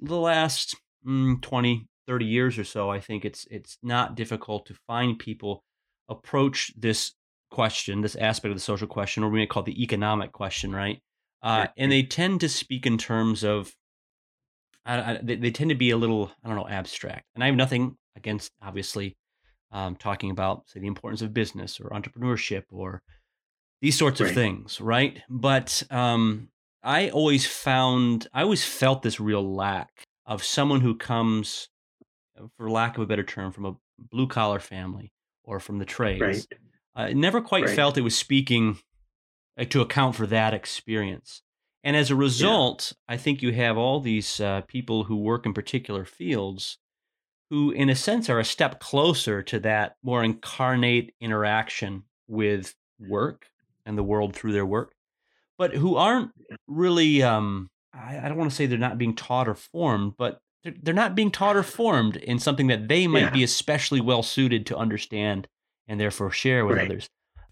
the 0.00 0.16
last 0.16 0.76
mm, 1.06 1.40
20 1.42 1.86
30 2.06 2.24
years 2.24 2.58
or 2.58 2.64
so 2.64 2.90
i 2.90 3.00
think 3.00 3.24
it's 3.24 3.46
it's 3.50 3.78
not 3.82 4.14
difficult 4.14 4.64
to 4.66 4.74
find 4.86 5.18
people 5.18 5.64
approach 6.08 6.72
this 6.76 7.12
question, 7.50 8.00
this 8.00 8.16
aspect 8.16 8.50
of 8.50 8.56
the 8.56 8.62
social 8.62 8.86
question, 8.86 9.22
or 9.22 9.30
we 9.30 9.38
may 9.38 9.46
call 9.46 9.62
it 9.62 9.66
the 9.66 9.82
economic 9.82 10.32
question, 10.32 10.74
right? 10.74 11.00
Uh, 11.42 11.66
and 11.76 11.92
they 11.92 12.02
tend 12.02 12.40
to 12.40 12.48
speak 12.48 12.86
in 12.86 12.98
terms 12.98 13.44
of, 13.44 13.74
I, 14.84 15.12
I, 15.12 15.20
they, 15.22 15.36
they, 15.36 15.50
tend 15.50 15.70
to 15.70 15.76
be 15.76 15.90
a 15.90 15.96
little, 15.96 16.32
I 16.42 16.48
don't 16.48 16.56
know, 16.56 16.68
abstract. 16.68 17.26
And 17.34 17.44
I 17.44 17.46
have 17.46 17.54
nothing 17.54 17.96
against, 18.16 18.52
obviously, 18.60 19.16
um, 19.70 19.94
talking 19.94 20.30
about, 20.30 20.68
say, 20.68 20.80
the 20.80 20.88
importance 20.88 21.22
of 21.22 21.32
business 21.32 21.78
or 21.80 21.90
entrepreneurship 21.90 22.64
or 22.70 23.02
these 23.80 23.96
sorts 23.96 24.20
right. 24.20 24.28
of 24.28 24.34
things, 24.34 24.80
right? 24.80 25.20
But 25.28 25.82
um, 25.90 26.48
I 26.82 27.10
always 27.10 27.46
found, 27.46 28.26
I 28.34 28.42
always 28.42 28.64
felt 28.64 29.02
this 29.02 29.20
real 29.20 29.54
lack 29.54 29.90
of 30.26 30.42
someone 30.42 30.80
who 30.80 30.96
comes, 30.96 31.68
for 32.56 32.68
lack 32.68 32.96
of 32.96 33.02
a 33.04 33.06
better 33.06 33.22
term, 33.22 33.52
from 33.52 33.64
a 33.64 33.76
blue 34.10 34.26
collar 34.26 34.58
family 34.58 35.12
or 35.48 35.58
from 35.58 35.78
the 35.78 35.84
trades. 35.84 36.20
Right. 36.20 36.46
Uh, 36.94 37.12
never 37.14 37.40
quite 37.40 37.64
right. 37.64 37.74
felt 37.74 37.96
it 37.96 38.02
was 38.02 38.16
speaking 38.16 38.78
uh, 39.58 39.64
to 39.64 39.80
account 39.80 40.14
for 40.14 40.26
that 40.26 40.52
experience. 40.52 41.42
And 41.82 41.96
as 41.96 42.10
a 42.10 42.16
result, 42.16 42.92
yeah. 43.08 43.14
I 43.14 43.16
think 43.16 43.40
you 43.40 43.52
have 43.52 43.78
all 43.78 44.00
these 44.00 44.40
uh, 44.40 44.62
people 44.68 45.04
who 45.04 45.16
work 45.16 45.46
in 45.46 45.54
particular 45.54 46.04
fields 46.04 46.78
who, 47.50 47.70
in 47.70 47.88
a 47.88 47.96
sense, 47.96 48.28
are 48.28 48.38
a 48.38 48.44
step 48.44 48.78
closer 48.78 49.42
to 49.44 49.58
that 49.60 49.96
more 50.02 50.22
incarnate 50.22 51.14
interaction 51.18 52.02
with 52.26 52.74
work 53.00 53.46
and 53.86 53.96
the 53.96 54.02
world 54.02 54.36
through 54.36 54.52
their 54.52 54.66
work. 54.66 54.92
but 55.56 55.74
who 55.74 55.96
aren't 55.96 56.30
really 56.66 57.22
um 57.22 57.70
I, 57.94 58.18
I 58.18 58.28
don't 58.28 58.36
want 58.36 58.50
to 58.50 58.56
say 58.56 58.66
they're 58.66 58.78
not 58.78 58.98
being 58.98 59.16
taught 59.16 59.48
or 59.48 59.54
formed, 59.54 60.14
but 60.18 60.40
they're, 60.82 60.94
not 60.94 61.14
being 61.14 61.30
taught 61.30 61.56
or 61.56 61.62
formed 61.62 62.16
in 62.16 62.38
something 62.38 62.66
that 62.68 62.88
they 62.88 63.06
might 63.06 63.20
yeah. 63.20 63.30
be 63.30 63.44
especially 63.44 64.00
well 64.00 64.22
suited 64.22 64.66
to 64.66 64.76
understand 64.76 65.48
and 65.86 66.00
therefore 66.00 66.30
share 66.30 66.64
with 66.64 66.76
right. 66.76 66.86
others. 66.86 67.08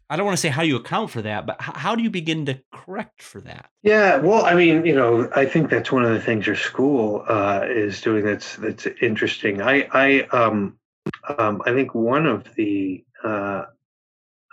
I 0.09 0.17
don't 0.17 0.25
want 0.25 0.37
to 0.37 0.41
say 0.41 0.51
how 0.51 0.63
you 0.63 0.77
account 0.77 1.11
for 1.11 1.23
that, 1.23 1.47
but 1.47 1.61
how 1.61 1.97
do 1.97 2.03
you 2.03 2.11
begin 2.11 2.47
to 2.47 2.61
correct 2.73 3.23
for 3.23 3.41
that? 3.41 3.71
Yeah, 3.83 4.19
well, 4.19 4.45
I 4.45 4.55
mean, 4.55 4.87
you 4.87 4.95
know, 4.95 5.29
I 5.35 5.47
think 5.47 5.69
that's 5.69 5.91
one 5.91 6.05
of 6.05 6.11
the 6.13 6.21
things 6.21 6.47
your 6.47 6.55
school 6.55 7.25
uh, 7.29 7.67
is 7.69 8.01
doing 8.01 8.25
that's 8.25 8.55
that's 8.57 8.87
interesting. 9.03 9.61
I 9.61 9.89
I 9.93 10.21
um, 10.31 10.79
um 11.39 11.61
I 11.67 11.73
think 11.73 11.93
one 11.93 12.27
of 12.27 12.55
the 12.55 13.05
uh, 13.25 13.65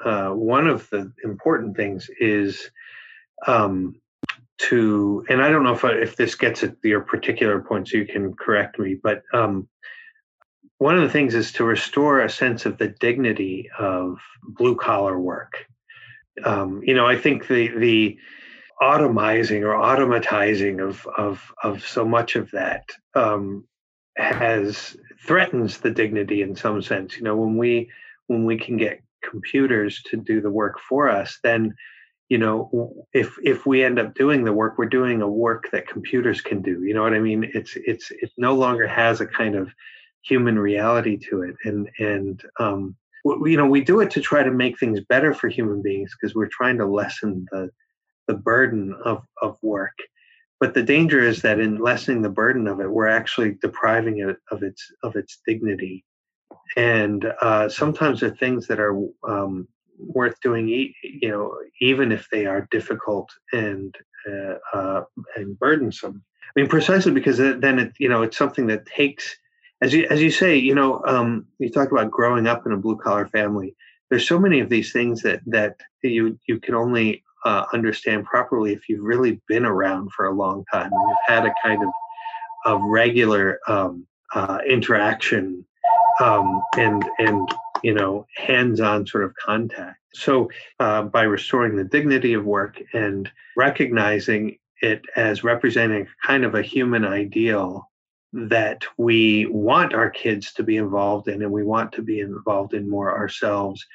uh, 0.04 0.30
one 0.30 0.68
of 0.68 0.90
the 0.90 1.12
important 1.24 1.78
things 1.78 2.10
is 2.20 2.72
um, 3.46 4.02
to, 4.60 5.26
and 5.30 5.42
I 5.42 5.50
don't 5.50 5.64
know 5.64 5.74
if 5.74 5.84
if 5.84 6.16
this 6.16 6.36
gets 6.36 6.64
at 6.64 6.76
your 6.84 7.02
particular 7.02 7.62
point, 7.62 7.88
so 7.88 7.98
you 7.98 8.06
can 8.06 8.34
correct 8.34 8.80
me, 8.80 8.96
but 9.02 9.24
um, 9.34 9.68
one 10.78 10.96
of 10.96 11.02
the 11.02 11.10
things 11.10 11.36
is 11.36 11.52
to 11.54 11.64
restore 11.64 12.22
a 12.22 12.30
sense 12.30 12.66
of 12.66 12.78
the 12.78 12.90
dignity 12.90 13.70
of 13.80 14.20
blue 14.44 14.76
collar 14.76 15.20
work. 15.20 15.66
Um, 16.44 16.82
you 16.84 16.94
know, 16.94 17.06
I 17.06 17.18
think 17.18 17.48
the 17.48 17.70
the 17.70 18.18
automizing 18.82 19.62
or 19.62 19.76
automatizing 19.76 20.86
of 20.86 21.08
of 21.18 21.54
of 21.64 21.86
so 21.88 22.06
much 22.06 22.36
of 22.36 22.52
that 22.52 22.90
um, 23.16 23.66
has 24.18 24.98
threatens 25.26 25.78
the 25.78 25.92
dignity 25.92 26.42
in 26.42 26.56
some 26.56 26.82
sense. 26.82 27.16
You 27.16 27.24
know, 27.24 27.36
when 27.36 27.58
we 27.58 27.90
when 28.28 28.46
we 28.46 28.58
can 28.58 28.78
get 28.78 29.02
computers 29.24 30.02
to 30.04 30.18
do 30.18 30.42
the 30.42 30.52
work 30.52 30.80
for 30.80 31.10
us, 31.10 31.40
then 31.44 31.74
you 32.30 32.38
know 32.38 33.06
if 33.14 33.38
if 33.44 33.66
we 33.66 33.84
end 33.84 34.00
up 34.00 34.16
doing 34.16 34.44
the 34.44 34.54
work 34.54 34.78
we're 34.78 34.86
doing 34.86 35.22
a 35.22 35.28
work 35.28 35.70
that 35.72 35.88
computers 35.88 36.42
can 36.42 36.62
do 36.62 36.84
you 36.84 36.94
know 36.94 37.04
what 37.04 37.14
i 37.14 37.20
mean? 37.20 37.50
It's 37.54 37.74
it's 37.76 38.12
it 38.12 38.32
no 38.38 38.56
longer 38.56 38.88
has 38.88 39.22
a 39.22 39.28
kind 39.28 39.56
of 39.56 39.70
human 40.24 40.58
reality 40.58 41.18
to 41.18 41.42
it 41.42 41.56
and 41.66 41.90
and 42.00 42.42
um, 42.60 42.96
you 43.26 43.58
know 43.58 43.68
we 43.68 43.82
do 43.82 44.00
it 44.00 44.12
to 44.12 44.22
try 44.22 44.44
to 44.44 44.52
make 44.52 44.80
things 44.80 45.00
better 45.02 45.34
for 45.34 45.50
human 45.50 45.82
beings 45.82 46.16
because 46.16 46.36
we're 46.36 46.48
trying 46.48 46.78
to 46.78 46.86
lessen 46.86 47.46
the 47.52 47.70
the 48.28 48.34
burden 48.34 48.96
of 49.04 49.24
of 49.42 49.58
work. 49.62 49.98
But 50.60 50.74
the 50.74 50.84
danger 50.84 51.20
is 51.20 51.42
that 51.42 51.60
in 51.60 51.78
lessening 51.78 52.22
the 52.22 52.30
burden 52.30 52.68
of 52.68 52.80
it 52.80 52.90
we're 52.90 53.08
actually 53.08 53.58
depriving 53.62 54.20
it 54.20 54.38
of 54.52 54.64
its 54.64 54.92
of 55.04 55.16
its 55.16 55.42
dignity. 55.46 56.06
And 56.78 57.32
uh, 57.42 57.70
sometimes 57.70 58.22
the 58.22 58.32
things 58.32 58.68
that 58.68 58.80
are 58.80 58.98
um, 59.28 59.68
worth 59.98 60.40
doing 60.42 60.68
you 60.68 61.30
know 61.30 61.56
even 61.82 62.12
if 62.12 62.28
they 62.32 62.46
are 62.46 62.68
difficult 62.72 63.30
and 63.52 63.96
uh, 64.30 64.56
uh, 64.74 65.04
and 65.36 65.58
burdensome 65.60 66.24
i 66.46 66.60
mean 66.60 66.70
precisely 66.70 67.12
because 67.12 67.38
then 67.38 67.80
it 67.80 67.94
you 68.00 68.10
know 68.10 68.22
it's 68.22 68.38
something 68.38 68.68
that 68.68 68.86
takes 68.86 69.36
as 69.84 69.94
you 69.94 70.08
as 70.10 70.22
you 70.22 70.32
say, 70.32 70.56
you 70.56 70.74
know, 70.74 71.02
um, 71.06 71.46
you 71.60 71.70
talk 71.70 71.92
about 71.92 72.10
growing 72.10 72.48
up 72.48 72.66
in 72.66 72.72
a 72.72 72.78
blue 72.78 72.96
collar 72.96 73.28
family. 73.28 73.76
There's 74.10 74.28
so 74.28 74.40
many 74.40 74.62
of 74.62 74.70
these 74.70 74.94
things 74.94 75.22
that 75.24 75.42
that 75.48 75.76
you 76.02 76.40
you 76.48 76.60
can 76.60 76.74
only 76.74 77.22
uh, 77.44 77.66
understand 77.74 78.24
properly 78.24 78.72
if 78.72 78.88
you've 78.88 79.04
really 79.04 79.42
been 79.50 79.66
around 79.66 80.14
for 80.14 80.26
a 80.26 80.34
long 80.34 80.64
time 80.72 80.90
and 80.94 81.10
you've 81.10 81.18
had 81.28 81.46
a 81.46 81.54
kind 81.62 81.84
of 81.84 81.90
of 82.66 82.82
regular 82.86 83.60
um, 83.68 84.08
uh, 84.34 84.60
interaction 84.68 85.66
um, 86.22 86.62
and 86.78 87.04
and 87.20 87.50
you 87.84 87.94
know 87.94 88.26
hands-on 88.36 89.06
sort 89.06 89.24
of 89.24 89.36
contact. 89.36 90.00
So 90.14 90.50
uh, 90.80 91.04
by 91.04 91.24
restoring 91.24 91.76
the 91.76 91.84
dignity 91.84 92.34
of 92.34 92.46
work 92.46 92.82
and 92.94 93.30
recognizing 93.58 94.58
it 94.82 95.02
as 95.16 95.44
representing 95.44 96.08
kind 96.26 96.46
of 96.46 96.56
a 96.56 96.62
human 96.62 97.06
ideal 97.06 97.90
that 98.34 98.84
we 98.98 99.46
want 99.48 99.94
our 99.94 100.10
kids 100.10 100.54
to 100.54 100.64
be 100.64 100.78
involved 100.78 101.28
in 101.28 101.42
and 101.42 101.52
we 101.52 101.64
want 101.64 101.92
to 101.94 102.02
be 102.02 102.20
involved 102.20 102.74
in 102.74 102.90
more 102.90 103.16
ourselves 103.16 103.86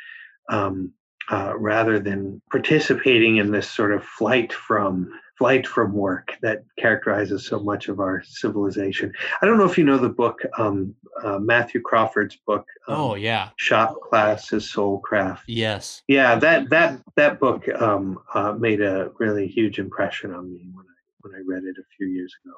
um, 0.48 0.92
uh, 1.30 1.52
rather 1.58 1.98
than 1.98 2.40
participating 2.50 3.36
in 3.36 3.50
this 3.50 3.70
sort 3.70 3.92
of 3.92 4.04
flight 4.04 4.52
from 4.52 5.10
flight 5.38 5.66
from 5.66 5.92
work 5.92 6.36
that 6.42 6.64
characterizes 6.76 7.46
so 7.46 7.60
much 7.60 7.88
of 7.88 8.00
our 8.00 8.22
civilization. 8.24 9.12
I 9.40 9.46
don't 9.46 9.56
know 9.56 9.64
if 9.64 9.78
you 9.78 9.84
know 9.84 9.96
the 9.96 10.08
book 10.08 10.40
um, 10.58 10.94
uh, 11.22 11.38
Matthew 11.38 11.80
Crawford's 11.80 12.36
book. 12.36 12.66
Um, 12.88 12.96
oh 12.96 13.14
yeah, 13.14 13.50
Shop 13.56 13.94
Class 14.02 14.52
as 14.52 14.66
Soulcraft. 14.66 15.40
Yes. 15.46 16.02
Yeah, 16.08 16.36
that 16.36 16.68
that 16.70 17.00
that 17.14 17.38
book 17.38 17.68
um, 17.80 18.18
uh, 18.34 18.52
made 18.52 18.80
a 18.80 19.12
really 19.18 19.46
huge 19.46 19.78
impression 19.78 20.34
on 20.34 20.52
me 20.52 20.68
when 20.72 20.84
I 20.84 20.98
when 21.20 21.34
I 21.34 21.42
read 21.46 21.64
it 21.64 21.76
a 21.78 21.86
few 21.96 22.08
years 22.08 22.34
ago. 22.44 22.54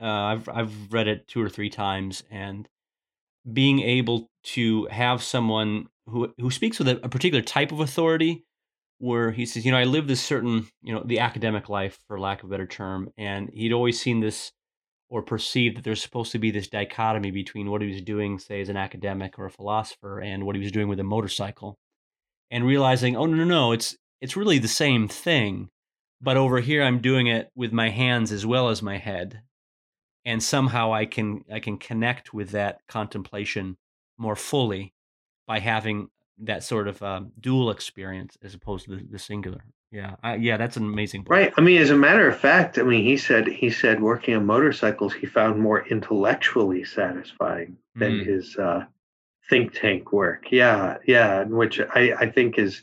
Uh, 0.00 0.34
I've 0.34 0.48
I've 0.48 0.92
read 0.92 1.08
it 1.08 1.26
two 1.26 1.42
or 1.42 1.48
three 1.48 1.70
times, 1.70 2.22
and 2.30 2.68
being 3.50 3.80
able 3.80 4.28
to 4.42 4.86
have 4.86 5.22
someone 5.22 5.88
who 6.06 6.32
who 6.38 6.50
speaks 6.50 6.78
with 6.78 6.88
a, 6.88 7.00
a 7.04 7.08
particular 7.08 7.42
type 7.42 7.72
of 7.72 7.80
authority, 7.80 8.44
where 8.98 9.30
he 9.30 9.46
says, 9.46 9.64
you 9.64 9.72
know, 9.72 9.78
I 9.78 9.84
live 9.84 10.08
this 10.08 10.20
certain, 10.20 10.66
you 10.82 10.92
know, 10.94 11.02
the 11.04 11.20
academic 11.20 11.68
life, 11.68 11.98
for 12.06 12.18
lack 12.18 12.42
of 12.42 12.48
a 12.48 12.50
better 12.50 12.66
term, 12.66 13.10
and 13.16 13.48
he'd 13.52 13.72
always 13.72 14.00
seen 14.00 14.20
this 14.20 14.52
or 15.10 15.22
perceived 15.22 15.76
that 15.76 15.84
there's 15.84 16.02
supposed 16.02 16.32
to 16.32 16.38
be 16.38 16.50
this 16.50 16.68
dichotomy 16.68 17.30
between 17.30 17.70
what 17.70 17.80
he 17.80 17.88
was 17.88 18.02
doing, 18.02 18.38
say, 18.38 18.60
as 18.60 18.68
an 18.68 18.76
academic 18.76 19.38
or 19.38 19.46
a 19.46 19.50
philosopher, 19.50 20.20
and 20.20 20.44
what 20.44 20.54
he 20.54 20.62
was 20.62 20.72
doing 20.72 20.88
with 20.88 21.00
a 21.00 21.04
motorcycle, 21.04 21.78
and 22.50 22.66
realizing, 22.66 23.16
oh 23.16 23.26
no, 23.26 23.36
no, 23.36 23.44
no, 23.44 23.72
it's 23.72 23.96
it's 24.20 24.36
really 24.36 24.58
the 24.58 24.68
same 24.68 25.08
thing, 25.08 25.68
but 26.20 26.36
over 26.36 26.60
here 26.60 26.82
I'm 26.82 27.00
doing 27.00 27.28
it 27.28 27.48
with 27.54 27.72
my 27.72 27.90
hands 27.90 28.32
as 28.32 28.44
well 28.44 28.68
as 28.68 28.82
my 28.82 28.98
head, 28.98 29.42
and 30.24 30.42
somehow 30.42 30.92
I 30.92 31.06
can 31.06 31.44
I 31.50 31.60
can 31.60 31.78
connect 31.78 32.34
with 32.34 32.50
that 32.50 32.80
contemplation 32.88 33.76
more 34.18 34.36
fully 34.36 34.92
by 35.46 35.60
having 35.60 36.08
that 36.40 36.62
sort 36.62 36.88
of 36.88 37.02
um, 37.02 37.32
dual 37.40 37.70
experience 37.70 38.36
as 38.42 38.54
opposed 38.54 38.86
to 38.86 38.96
the, 38.96 39.04
the 39.10 39.18
singular. 39.18 39.64
Yeah, 39.90 40.16
I, 40.22 40.34
yeah, 40.36 40.58
that's 40.58 40.76
an 40.76 40.84
amazing. 40.84 41.22
Book. 41.22 41.32
Right. 41.32 41.52
I 41.56 41.62
mean, 41.62 41.80
as 41.80 41.90
a 41.90 41.96
matter 41.96 42.28
of 42.28 42.38
fact, 42.38 42.78
I 42.78 42.82
mean, 42.82 43.04
he 43.04 43.16
said 43.16 43.46
he 43.46 43.70
said 43.70 44.02
working 44.02 44.34
on 44.34 44.44
motorcycles 44.44 45.14
he 45.14 45.26
found 45.26 45.60
more 45.60 45.86
intellectually 45.88 46.84
satisfying 46.84 47.78
than 47.94 48.20
mm. 48.20 48.26
his 48.26 48.56
uh, 48.56 48.84
think 49.48 49.72
tank 49.72 50.12
work. 50.12 50.50
Yeah, 50.50 50.98
yeah, 51.06 51.44
which 51.44 51.80
I, 51.80 52.12
I 52.18 52.30
think 52.30 52.58
is 52.58 52.82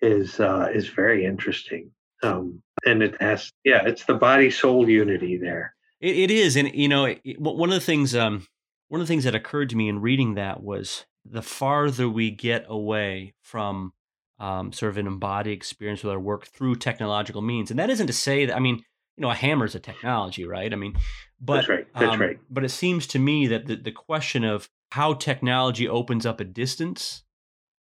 is 0.00 0.38
uh, 0.38 0.68
is 0.72 0.88
very 0.88 1.24
interesting. 1.24 1.90
Um, 2.22 2.62
and 2.84 3.02
it 3.02 3.20
has 3.20 3.50
yeah, 3.64 3.82
it's 3.84 4.04
the 4.04 4.14
body 4.14 4.50
soul 4.50 4.88
unity 4.88 5.36
there. 5.38 5.74
It, 6.00 6.16
it 6.16 6.30
is, 6.30 6.56
and 6.56 6.72
you 6.74 6.88
know, 6.88 7.06
it, 7.06 7.40
one 7.40 7.70
of 7.70 7.74
the 7.74 7.80
things, 7.80 8.14
um, 8.14 8.46
one 8.88 9.00
of 9.00 9.06
the 9.06 9.10
things 9.10 9.24
that 9.24 9.34
occurred 9.34 9.70
to 9.70 9.76
me 9.76 9.88
in 9.88 10.00
reading 10.00 10.34
that 10.34 10.62
was 10.62 11.06
the 11.30 11.42
farther 11.42 12.08
we 12.08 12.30
get 12.30 12.64
away 12.68 13.34
from 13.40 13.92
um, 14.38 14.72
sort 14.72 14.90
of 14.90 14.98
an 14.98 15.06
embodied 15.06 15.52
experience 15.52 16.02
with 16.02 16.12
our 16.12 16.20
work 16.20 16.46
through 16.46 16.76
technological 16.76 17.42
means, 17.42 17.70
and 17.70 17.78
that 17.78 17.90
isn't 17.90 18.06
to 18.06 18.12
say 18.12 18.46
that 18.46 18.56
I 18.56 18.60
mean, 18.60 18.76
you 19.16 19.22
know, 19.22 19.30
a 19.30 19.34
hammer 19.34 19.64
is 19.64 19.74
a 19.74 19.80
technology, 19.80 20.44
right? 20.44 20.72
I 20.72 20.76
mean, 20.76 20.96
but 21.40 21.56
that's 21.56 21.68
right. 21.68 21.86
That's 21.94 22.12
um, 22.12 22.20
right. 22.20 22.38
But 22.50 22.64
it 22.64 22.70
seems 22.70 23.06
to 23.08 23.18
me 23.18 23.46
that 23.46 23.66
the, 23.66 23.76
the 23.76 23.92
question 23.92 24.44
of 24.44 24.68
how 24.92 25.14
technology 25.14 25.88
opens 25.88 26.26
up 26.26 26.40
a 26.40 26.44
distance, 26.44 27.24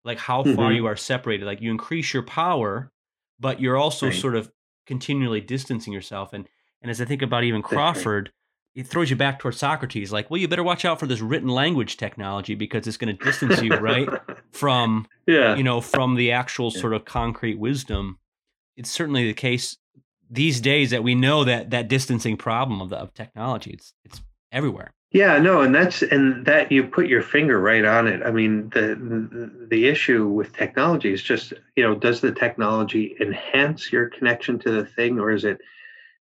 like 0.03 0.19
how 0.19 0.43
far 0.43 0.53
mm-hmm. 0.53 0.75
you 0.75 0.85
are 0.87 0.95
separated, 0.95 1.45
like 1.45 1.61
you 1.61 1.71
increase 1.71 2.13
your 2.13 2.23
power, 2.23 2.91
but 3.39 3.59
you're 3.61 3.77
also 3.77 4.07
right. 4.07 4.15
sort 4.15 4.35
of 4.35 4.51
continually 4.85 5.41
distancing 5.41 5.93
yourself 5.93 6.33
and 6.33 6.47
and 6.81 6.89
as 6.89 6.99
I 6.99 7.05
think 7.05 7.21
about 7.21 7.43
even 7.43 7.61
Crawford, 7.61 8.31
it 8.75 8.87
throws 8.87 9.09
you 9.09 9.15
back 9.15 9.39
towards 9.39 9.57
Socrates. 9.57 10.11
Like, 10.11 10.29
well, 10.29 10.39
you 10.39 10.47
better 10.47 10.63
watch 10.63 10.85
out 10.85 10.99
for 10.99 11.07
this 11.07 11.19
written 11.19 11.49
language 11.49 11.97
technology 11.97 12.55
because 12.55 12.87
it's 12.87 12.97
going 12.97 13.15
to 13.15 13.23
distance 13.23 13.61
you, 13.61 13.75
right, 13.75 14.07
from 14.51 15.07
yeah. 15.27 15.55
you 15.55 15.63
know, 15.63 15.81
from 15.81 16.15
the 16.15 16.31
actual 16.31 16.71
sort 16.71 16.93
of 16.93 17.05
concrete 17.05 17.59
wisdom. 17.59 18.17
It's 18.77 18.89
certainly 18.89 19.27
the 19.27 19.33
case 19.33 19.77
these 20.29 20.61
days 20.61 20.91
that 20.91 21.03
we 21.03 21.13
know 21.13 21.43
that 21.43 21.71
that 21.71 21.89
distancing 21.89 22.37
problem 22.37 22.81
of 22.81 22.89
the 22.89 22.97
of 22.97 23.13
technology. 23.13 23.71
It's 23.71 23.93
it's 24.05 24.21
everywhere. 24.51 24.91
Yeah, 25.11 25.39
no, 25.39 25.61
and 25.61 25.75
that's 25.75 26.01
and 26.03 26.45
that 26.45 26.71
you 26.71 26.85
put 26.85 27.07
your 27.07 27.21
finger 27.21 27.59
right 27.59 27.83
on 27.83 28.07
it. 28.07 28.23
I 28.23 28.31
mean, 28.31 28.69
the, 28.69 28.95
the 28.95 29.67
the 29.69 29.87
issue 29.89 30.29
with 30.29 30.55
technology 30.55 31.11
is 31.11 31.21
just 31.21 31.51
you 31.75 31.83
know, 31.83 31.95
does 31.95 32.21
the 32.21 32.31
technology 32.31 33.17
enhance 33.19 33.91
your 33.91 34.09
connection 34.09 34.57
to 34.59 34.71
the 34.71 34.85
thing, 34.85 35.19
or 35.19 35.31
is 35.31 35.43
it 35.43 35.59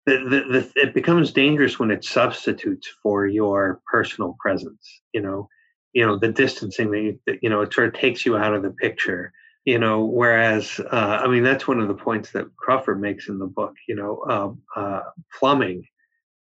the, 0.05 0.17
the, 0.17 0.59
the, 0.59 0.71
it 0.75 0.93
becomes 0.93 1.31
dangerous 1.31 1.79
when 1.79 1.91
it 1.91 2.03
substitutes 2.03 2.88
for 3.01 3.25
your 3.25 3.81
personal 3.91 4.35
presence 4.39 5.01
you 5.13 5.21
know? 5.21 5.50
You 5.93 6.05
know 6.05 6.17
the 6.17 6.31
distancing 6.31 6.91
that 6.91 7.01
you, 7.01 7.19
that, 7.25 7.39
you 7.41 7.50
know 7.50 7.62
it 7.62 7.74
sort 7.74 7.88
of 7.88 7.93
takes 8.00 8.25
you 8.25 8.38
out 8.38 8.53
of 8.53 8.63
the 8.63 8.71
picture 8.71 9.31
you 9.65 9.79
know? 9.79 10.05
Whereas 10.05 10.79
uh, 10.79 11.21
i 11.24 11.27
mean 11.27 11.43
that's 11.43 11.67
one 11.67 11.79
of 11.79 11.88
the 11.88 11.93
points 11.93 12.31
that 12.31 12.55
crawford 12.57 13.00
makes 13.01 13.29
in 13.29 13.39
the 13.39 13.47
book 13.47 13.74
you 13.88 13.95
know 13.95 14.24
um, 14.29 14.62
uh, 14.75 15.01
plumbing 15.38 15.83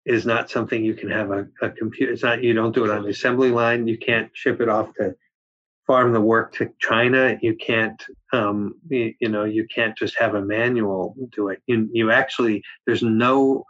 is 0.05 0.25
not 0.25 0.51
something 0.51 0.85
you 0.85 0.95
can 0.95 1.11
have 1.11 1.31
a, 1.31 1.47
a 1.63 1.71
computer 1.71 2.13
it's 2.13 2.23
not 2.23 2.43
you 2.43 2.55
don't 2.55 2.75
do 2.75 2.85
it 2.85 2.91
on 2.91 3.03
the 3.03 3.11
assembly 3.11 3.51
line 3.51 3.89
you 3.89 3.99
can't 3.99 4.31
ship 4.35 4.61
it 4.61 4.69
off 4.69 4.93
to 4.95 5.15
farm 5.87 6.13
the 6.13 6.21
work 6.21 6.53
to 6.55 6.71
China. 6.81 7.39
You 7.41 7.55
can't, 7.55 8.03
um, 8.33 8.75
you, 8.89 9.15
you, 9.21 9.29
know, 9.29 9.45
you 9.45 9.67
can't 9.73 9.97
just 9.97 10.19
have 10.19 10.35
a 10.35 10.43
manual 10.43 11.15
do 11.33 11.49
it. 11.49 11.63
You, 11.67 11.89
you 11.93 12.11
actually, 12.11 12.63
there's 12.87 13.03
no 13.03 13.65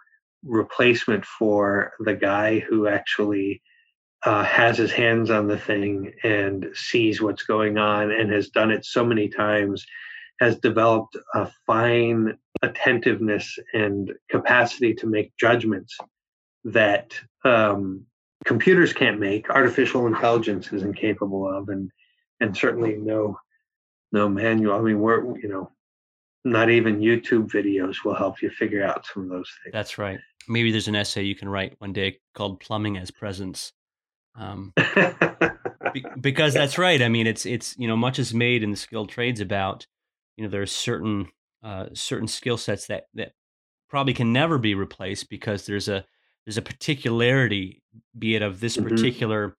replacement 0.45 1.25
for 1.25 1.93
the 2.01 2.15
guy 2.15 2.61
who 2.61 2.87
actually 2.87 3.63
uh, 4.23 4.45
has 4.45 4.79
his 4.79 4.93
hands 4.93 5.31
on 5.31 5.47
the 5.47 5.59
thing 5.59 6.13
and 6.25 6.69
sees 6.75 7.21
what's 7.21 7.45
going 7.45 7.79
on 7.79 8.11
and 8.11 8.33
has 8.33 8.49
done 8.49 8.71
it 8.71 8.85
so 8.85 9.05
many 9.05 9.29
times, 9.29 9.85
has 10.41 10.59
developed 10.59 11.17
a 11.35 11.51
fine 11.67 12.37
attentiveness 12.63 13.59
and 13.75 14.13
capacity 14.31 14.95
to 14.95 15.07
make 15.07 15.37
judgments 15.37 15.97
that 16.65 17.13
um, 17.45 18.05
computers 18.45 18.93
can't 18.93 19.21
make, 19.21 19.51
artificial 19.51 20.07
intelligence 20.07 20.73
is 20.73 20.83
incapable 20.83 21.49
of, 21.49 21.69
and 21.69 21.91
and 22.41 22.57
certainly 22.57 22.97
no 22.97 23.39
no 24.13 24.29
manual. 24.29 24.79
I 24.79 24.81
mean, 24.81 25.01
we're 25.01 25.39
you 25.39 25.49
know, 25.49 25.71
not 26.45 26.71
even 26.71 27.01
YouTube 27.01 27.49
videos 27.51 28.05
will 28.05 28.15
help 28.15 28.43
you 28.43 28.51
figure 28.51 28.85
out 28.85 29.07
some 29.07 29.25
of 29.25 29.29
those 29.29 29.51
things. 29.63 29.73
That's 29.73 29.99
right. 29.99 30.19
Maybe 30.49 30.71
there's 30.71 30.89
an 30.89 30.97
essay 30.97 31.23
you 31.23 31.35
can 31.35 31.49
write 31.49 31.75
one 31.79 31.93
day 31.93 32.19
called 32.35 32.61
"Plumbing 32.61 32.97
as 32.97 33.11
Presence." 33.11 33.73
Um, 34.37 34.73
be, 35.93 36.05
because 36.21 36.55
that's 36.55 36.79
right. 36.79 37.01
I 37.01 37.09
mean, 37.09 37.27
it's 37.27 37.47
it's 37.47 37.77
you 37.79 37.89
know 37.89 37.97
much 37.97 38.19
is 38.19 38.33
made 38.33 38.63
in 38.63 38.71
the 38.71 38.77
skilled 38.77 39.09
trades 39.09 39.41
about 39.41 39.87
you 40.37 40.45
know 40.45 40.51
there 40.51 40.63
are 40.63 40.67
certain 40.67 41.29
uh, 41.63 41.87
certain 41.95 42.29
skill 42.29 42.57
sets 42.57 42.87
that 42.87 43.07
that 43.15 43.33
probably 43.89 44.15
can 44.15 44.33
never 44.33 44.59
be 44.59 44.75
replaced 44.75 45.29
because 45.29 45.67
there's 45.67 45.89
a 45.89 46.05
there's 46.45 46.59
a 46.59 46.63
particularity, 46.63 47.83
be 48.17 48.37
it 48.37 48.43
of 48.43 48.61
this 48.61 48.77
mm-hmm. 48.77 48.89
particular 48.89 49.57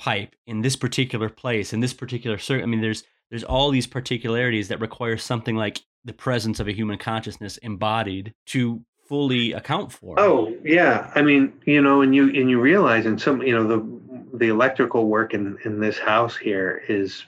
pipe 0.00 0.34
in 0.46 0.62
this 0.62 0.76
particular 0.76 1.28
place 1.28 1.72
in 1.72 1.80
this 1.80 1.92
particular 1.92 2.38
circuit. 2.38 2.62
I 2.62 2.66
mean, 2.66 2.80
there's 2.80 3.04
there's 3.28 3.44
all 3.44 3.70
these 3.70 3.86
particularities 3.86 4.68
that 4.68 4.80
require 4.80 5.16
something 5.16 5.54
like 5.54 5.82
the 6.04 6.12
presence 6.12 6.58
of 6.58 6.66
a 6.66 6.72
human 6.72 6.98
consciousness 6.98 7.58
embodied 7.58 8.34
to 8.46 8.82
fully 9.06 9.52
account 9.52 9.92
for. 9.92 10.18
Oh 10.18 10.56
yeah, 10.64 11.12
I 11.14 11.22
mean, 11.22 11.52
you 11.66 11.82
know, 11.82 12.00
and 12.00 12.14
you 12.14 12.28
and 12.28 12.48
you 12.48 12.60
realize 12.60 13.04
in 13.06 13.18
some, 13.18 13.42
you 13.42 13.54
know, 13.54 13.66
the 13.66 14.38
the 14.38 14.48
electrical 14.48 15.06
work 15.06 15.34
in 15.34 15.58
in 15.64 15.80
this 15.80 15.98
house 15.98 16.36
here 16.36 16.82
is 16.88 17.24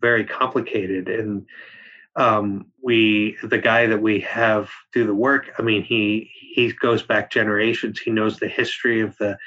very 0.00 0.24
complicated 0.24 1.08
and 1.08 1.46
um, 2.16 2.66
we 2.82 3.36
the 3.42 3.58
guy 3.58 3.86
that 3.86 4.02
we 4.02 4.18
have 4.20 4.68
do 4.92 5.06
the 5.06 5.14
work 5.14 5.50
i 5.58 5.62
mean 5.62 5.82
he 5.82 6.30
he 6.54 6.72
goes 6.72 7.02
back 7.02 7.30
generations 7.30 8.00
he 8.00 8.10
knows 8.10 8.38
the 8.38 8.48
history 8.48 9.00
of 9.00 9.16
the 9.18 9.38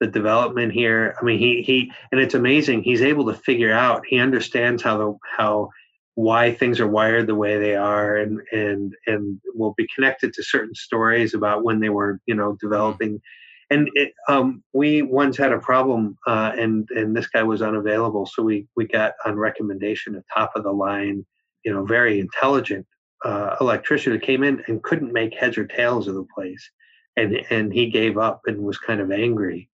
the 0.00 0.06
development 0.06 0.72
here. 0.72 1.14
I 1.20 1.24
mean 1.24 1.38
he 1.38 1.62
he 1.62 1.92
and 2.12 2.20
it's 2.20 2.34
amazing 2.34 2.82
he's 2.82 3.02
able 3.02 3.26
to 3.26 3.34
figure 3.34 3.72
out 3.72 4.04
he 4.06 4.18
understands 4.18 4.82
how 4.82 4.98
the 4.98 5.18
how 5.36 5.70
why 6.14 6.52
things 6.52 6.80
are 6.80 6.88
wired 6.88 7.26
the 7.26 7.34
way 7.34 7.58
they 7.58 7.76
are 7.76 8.16
and 8.16 8.40
and 8.52 8.94
and 9.06 9.40
will 9.54 9.74
be 9.76 9.88
connected 9.94 10.32
to 10.32 10.42
certain 10.42 10.74
stories 10.74 11.34
about 11.34 11.64
when 11.64 11.80
they 11.80 11.90
were 11.90 12.20
you 12.26 12.34
know 12.34 12.56
developing. 12.60 13.20
And 13.70 13.90
it, 13.92 14.14
um, 14.28 14.64
we 14.72 15.02
once 15.02 15.36
had 15.36 15.52
a 15.52 15.58
problem 15.58 16.16
uh, 16.26 16.52
and 16.56 16.88
and 16.90 17.14
this 17.14 17.26
guy 17.26 17.42
was 17.42 17.60
unavailable 17.60 18.24
so 18.24 18.42
we 18.42 18.66
we 18.76 18.86
got 18.86 19.12
on 19.26 19.36
recommendation 19.36 20.16
a 20.16 20.24
top 20.34 20.52
of 20.56 20.62
the 20.62 20.72
line 20.72 21.26
you 21.64 21.72
know, 21.72 21.84
very 21.84 22.20
intelligent 22.20 22.86
uh, 23.24 23.56
electrician 23.60 24.12
who 24.12 24.18
came 24.18 24.42
in 24.42 24.62
and 24.68 24.82
couldn't 24.82 25.12
make 25.12 25.34
heads 25.34 25.58
or 25.58 25.66
tails 25.66 26.08
of 26.08 26.14
the 26.14 26.26
place, 26.34 26.70
and 27.16 27.34
and 27.50 27.72
he 27.72 27.90
gave 27.90 28.16
up 28.16 28.42
and 28.46 28.58
was 28.62 28.78
kind 28.78 29.00
of 29.00 29.10
angry. 29.10 29.68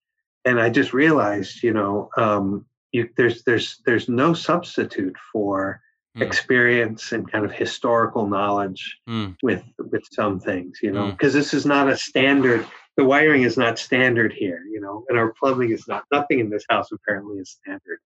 And 0.44 0.60
I 0.60 0.70
just 0.70 0.92
realized, 0.92 1.62
you 1.62 1.72
know, 1.72 2.10
um, 2.16 2.66
you, 2.92 3.08
there's 3.16 3.42
there's 3.44 3.78
there's 3.86 4.08
no 4.08 4.34
substitute 4.34 5.16
for 5.32 5.80
mm. 6.16 6.22
experience 6.22 7.12
and 7.12 7.30
kind 7.30 7.44
of 7.44 7.52
historical 7.52 8.26
knowledge 8.26 8.98
mm. 9.08 9.36
with 9.42 9.62
with 9.78 10.04
some 10.12 10.38
things, 10.38 10.78
you 10.82 10.92
know, 10.92 11.10
because 11.10 11.32
mm. 11.32 11.36
this 11.36 11.54
is 11.54 11.66
not 11.66 11.88
a 11.88 11.96
standard. 11.96 12.66
The 12.96 13.04
wiring 13.04 13.42
is 13.42 13.56
not 13.56 13.78
standard 13.78 14.32
here, 14.32 14.62
you 14.70 14.80
know, 14.80 15.04
and 15.08 15.18
our 15.18 15.32
plumbing 15.32 15.72
is 15.72 15.88
not. 15.88 16.04
Nothing 16.12 16.38
in 16.38 16.50
this 16.50 16.64
house 16.70 16.92
apparently 16.92 17.38
is 17.38 17.58
standard. 17.60 17.98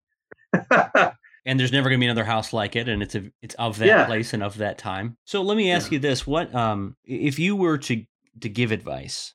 and 1.48 1.58
there's 1.58 1.72
never 1.72 1.88
going 1.88 1.98
to 1.98 2.04
be 2.04 2.06
another 2.06 2.24
house 2.24 2.52
like 2.52 2.76
it 2.76 2.88
and 2.88 3.02
it's 3.02 3.14
a, 3.14 3.30
it's 3.42 3.54
of 3.56 3.78
that 3.78 3.86
yeah. 3.86 4.06
place 4.06 4.32
and 4.32 4.42
of 4.42 4.58
that 4.58 4.78
time 4.78 5.16
so 5.24 5.42
let 5.42 5.56
me 5.56 5.70
ask 5.70 5.90
yeah. 5.90 5.96
you 5.96 5.98
this 6.00 6.26
what 6.26 6.54
um 6.54 6.96
if 7.04 7.38
you 7.38 7.56
were 7.56 7.78
to 7.78 8.04
to 8.40 8.48
give 8.48 8.72
advice 8.72 9.34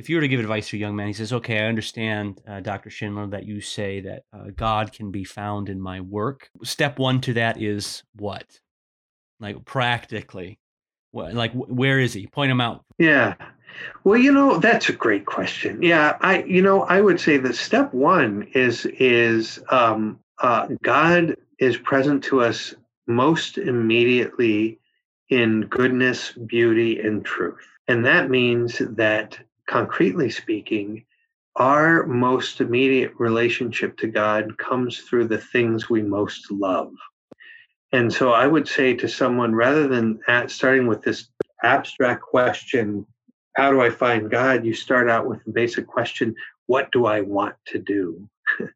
if 0.00 0.08
you 0.08 0.16
were 0.16 0.22
to 0.22 0.28
give 0.28 0.40
advice 0.40 0.68
to 0.70 0.76
a 0.76 0.80
young 0.80 0.96
man 0.96 1.06
he 1.06 1.12
says 1.12 1.32
okay 1.32 1.60
i 1.60 1.66
understand 1.66 2.40
uh, 2.48 2.60
dr 2.60 2.88
schindler 2.88 3.26
that 3.26 3.44
you 3.44 3.60
say 3.60 4.00
that 4.00 4.22
uh, 4.32 4.44
god 4.56 4.92
can 4.92 5.10
be 5.10 5.24
found 5.24 5.68
in 5.68 5.80
my 5.80 6.00
work. 6.00 6.48
Step 6.64 6.98
one 6.98 7.20
to 7.20 7.34
that 7.34 7.60
is 7.60 8.02
what? 8.16 8.46
Like 9.38 9.62
practically 9.64 10.58
what 11.12 11.34
like 11.34 11.52
where 11.52 12.00
is 12.00 12.12
he? 12.12 12.26
Point 12.26 12.50
him 12.50 12.60
out. 12.60 12.84
Yeah. 12.98 13.34
Well 14.04 14.18
you 14.18 14.32
know 14.32 14.58
that's 14.58 14.88
a 14.88 14.92
great 14.92 15.26
question. 15.26 15.82
Yeah 15.82 16.16
i 16.20 16.42
you 16.44 16.62
know 16.62 16.82
i 16.82 17.00
would 17.00 17.20
say 17.20 17.36
that 17.36 17.54
step 17.54 17.92
one 17.92 18.48
is 18.54 18.86
is 18.86 19.62
um 19.70 20.18
uh, 20.40 20.68
God 20.82 21.36
is 21.58 21.76
present 21.76 22.24
to 22.24 22.40
us 22.40 22.74
most 23.06 23.58
immediately 23.58 24.78
in 25.28 25.62
goodness, 25.62 26.32
beauty, 26.46 26.98
and 26.98 27.24
truth. 27.24 27.60
And 27.88 28.04
that 28.06 28.30
means 28.30 28.78
that, 28.78 29.38
concretely 29.70 30.28
speaking, 30.28 31.04
our 31.54 32.04
most 32.04 32.60
immediate 32.60 33.12
relationship 33.18 33.96
to 33.98 34.08
God 34.08 34.58
comes 34.58 34.98
through 34.98 35.28
the 35.28 35.38
things 35.38 35.88
we 35.88 36.02
most 36.02 36.50
love. 36.50 36.92
And 37.92 38.12
so 38.12 38.32
I 38.32 38.48
would 38.48 38.66
say 38.66 38.94
to 38.94 39.08
someone, 39.08 39.54
rather 39.54 39.86
than 39.86 40.20
starting 40.48 40.88
with 40.88 41.02
this 41.02 41.28
abstract 41.62 42.22
question, 42.22 43.06
how 43.54 43.70
do 43.70 43.80
I 43.80 43.90
find 43.90 44.30
God? 44.30 44.64
You 44.64 44.74
start 44.74 45.08
out 45.08 45.28
with 45.28 45.44
the 45.44 45.52
basic 45.52 45.86
question, 45.86 46.34
what 46.66 46.90
do 46.90 47.06
I 47.06 47.20
want 47.20 47.54
to 47.68 47.78
do? 47.78 48.28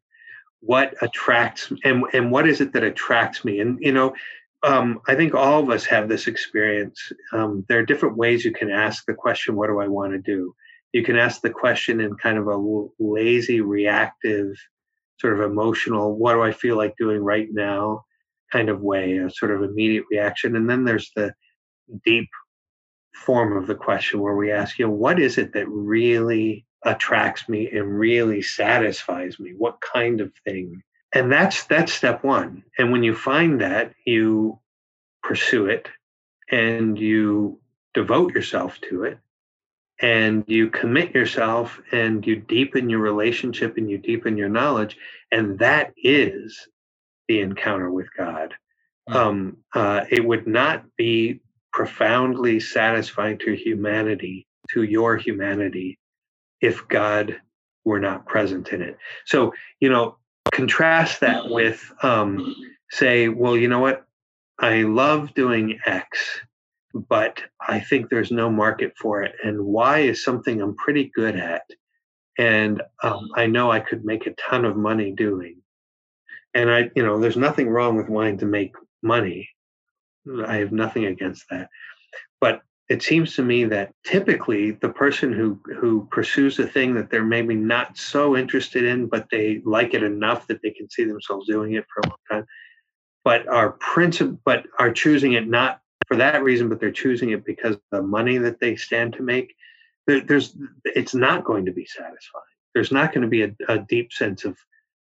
what 0.61 0.95
attracts 1.01 1.71
and 1.83 2.05
and 2.13 2.31
what 2.31 2.47
is 2.47 2.59
it 2.59 2.73
that 2.73 2.83
attracts 2.83 3.45
me 3.45 3.59
and 3.59 3.77
you 3.81 3.91
know 3.91 4.15
um, 4.63 4.99
i 5.07 5.13
think 5.13 5.35
all 5.35 5.61
of 5.61 5.69
us 5.69 5.85
have 5.85 6.09
this 6.09 6.25
experience 6.25 7.11
um, 7.33 7.63
there 7.69 7.77
are 7.77 7.85
different 7.85 8.17
ways 8.17 8.43
you 8.43 8.51
can 8.51 8.71
ask 8.71 9.05
the 9.05 9.13
question 9.13 9.55
what 9.55 9.67
do 9.67 9.79
i 9.79 9.87
want 9.87 10.11
to 10.11 10.17
do 10.17 10.55
you 10.95 11.03
can 11.03 11.17
ask 11.17 11.41
the 11.41 11.49
question 11.49 11.99
in 11.99 12.15
kind 12.15 12.37
of 12.37 12.47
a 12.47 12.87
lazy 12.99 13.61
reactive 13.61 14.55
sort 15.19 15.33
of 15.33 15.41
emotional 15.41 16.15
what 16.15 16.33
do 16.33 16.41
i 16.41 16.51
feel 16.51 16.77
like 16.77 16.93
doing 16.97 17.21
right 17.21 17.47
now? 17.51 18.03
kind 18.51 18.69
of 18.69 18.81
way 18.81 19.17
a 19.17 19.29
sort 19.29 19.51
of 19.51 19.63
immediate 19.63 20.05
reaction. 20.09 20.55
And 20.55 20.69
then 20.69 20.85
there's 20.85 21.11
the 21.15 21.33
deep 22.05 22.29
form 23.13 23.57
of 23.57 23.67
the 23.67 23.75
question 23.75 24.19
where 24.19 24.35
we 24.35 24.51
ask 24.51 24.77
you 24.77 24.85
know 24.85 24.91
what 24.91 25.19
is 25.19 25.37
it 25.37 25.53
that 25.53 25.67
really 25.69 26.65
attracts 26.83 27.47
me 27.47 27.69
and 27.71 27.97
really 27.97 28.41
satisfies 28.41 29.39
me? 29.39 29.53
What 29.57 29.79
kind 29.81 30.21
of 30.21 30.31
thing? 30.45 30.81
And 31.13 31.31
that's 31.31 31.65
that's 31.65 31.93
step 31.93 32.23
one. 32.23 32.63
And 32.77 32.91
when 32.91 33.03
you 33.03 33.15
find 33.15 33.61
that 33.61 33.93
you 34.05 34.59
pursue 35.23 35.65
it 35.67 35.87
and 36.51 36.99
you 36.99 37.59
devote 37.93 38.33
yourself 38.33 38.79
to 38.89 39.03
it 39.03 39.17
and 40.01 40.43
you 40.47 40.69
commit 40.69 41.13
yourself 41.13 41.79
and 41.91 42.25
you 42.27 42.35
deepen 42.35 42.89
your 42.89 42.99
relationship 42.99 43.77
and 43.77 43.89
you 43.89 43.97
deepen 43.97 44.37
your 44.37 44.49
knowledge 44.49 44.97
and 45.31 45.57
that 45.59 45.93
is 45.97 46.67
the 47.27 47.39
encounter 47.39 47.89
with 47.89 48.07
god 48.17 48.53
mm-hmm. 49.09 49.17
um, 49.17 49.57
uh, 49.73 50.05
it 50.09 50.23
would 50.23 50.47
not 50.47 50.83
be 50.97 51.39
profoundly 51.71 52.59
satisfying 52.59 53.37
to 53.37 53.53
humanity 53.53 54.47
to 54.69 54.83
your 54.83 55.17
humanity 55.17 55.99
if 56.61 56.87
God 56.87 57.39
were 57.83 57.99
not 57.99 58.25
present 58.25 58.69
in 58.69 58.81
it. 58.81 58.97
So, 59.25 59.53
you 59.79 59.89
know, 59.89 60.17
contrast 60.51 61.19
that 61.19 61.49
with, 61.49 61.91
um, 62.01 62.55
say, 62.91 63.27
well, 63.27 63.57
you 63.57 63.67
know 63.67 63.79
what? 63.79 64.05
I 64.59 64.83
love 64.83 65.33
doing 65.33 65.79
X, 65.85 66.39
but 66.95 67.41
I 67.59 67.79
think 67.79 68.09
there's 68.09 68.31
no 68.31 68.49
market 68.49 68.93
for 68.99 69.21
it. 69.21 69.35
And 69.43 69.65
Y 69.65 69.99
is 69.99 70.23
something 70.23 70.61
I'm 70.61 70.75
pretty 70.75 71.11
good 71.13 71.35
at. 71.35 71.63
And 72.37 72.81
um, 73.03 73.29
I 73.35 73.47
know 73.47 73.71
I 73.71 73.81
could 73.81 74.05
make 74.05 74.25
a 74.27 74.33
ton 74.33 74.65
of 74.65 74.77
money 74.77 75.11
doing. 75.11 75.61
And 76.53 76.71
I, 76.71 76.89
you 76.95 77.03
know, 77.03 77.19
there's 77.19 77.37
nothing 77.37 77.69
wrong 77.69 77.97
with 77.97 78.09
wanting 78.09 78.37
to 78.39 78.45
make 78.45 78.73
money. 79.03 79.49
I 80.47 80.57
have 80.57 80.71
nothing 80.71 81.05
against 81.05 81.45
that. 81.49 81.69
But 82.39 82.61
it 82.87 83.03
seems 83.03 83.35
to 83.35 83.43
me 83.43 83.65
that 83.65 83.91
typically 84.05 84.71
the 84.71 84.89
person 84.89 85.33
who 85.33 85.59
who 85.79 86.07
pursues 86.11 86.59
a 86.59 86.67
thing 86.67 86.93
that 86.95 87.09
they're 87.09 87.23
maybe 87.23 87.55
not 87.55 87.97
so 87.97 88.37
interested 88.37 88.83
in 88.83 89.07
but 89.07 89.25
they 89.31 89.59
like 89.65 89.95
it 89.95 90.03
enough 90.03 90.45
that 90.47 90.61
they 90.61 90.69
can 90.69 90.87
see 90.89 91.03
themselves 91.03 91.47
doing 91.47 91.73
it 91.73 91.83
for 91.91 92.01
a 92.01 92.09
long 92.09 92.17
time 92.31 92.45
but 93.23 93.47
are 93.47 93.75
princip- 93.79 94.37
but 94.45 94.67
are 94.77 94.91
choosing 94.91 95.33
it 95.33 95.47
not 95.47 95.79
for 96.07 96.17
that 96.17 96.43
reason 96.43 96.69
but 96.69 96.79
they're 96.79 96.91
choosing 96.91 97.31
it 97.31 97.45
because 97.45 97.77
the 97.91 98.01
money 98.01 98.37
that 98.37 98.59
they 98.59 98.75
stand 98.75 99.13
to 99.13 99.23
make 99.23 99.55
there, 100.07 100.21
there's 100.21 100.55
it's 100.83 101.15
not 101.15 101.43
going 101.43 101.65
to 101.65 101.71
be 101.71 101.85
satisfying 101.85 102.43
there's 102.73 102.91
not 102.91 103.13
going 103.13 103.21
to 103.23 103.27
be 103.27 103.43
a, 103.43 103.51
a 103.67 103.79
deep 103.79 104.11
sense 104.11 104.45
of 104.45 104.57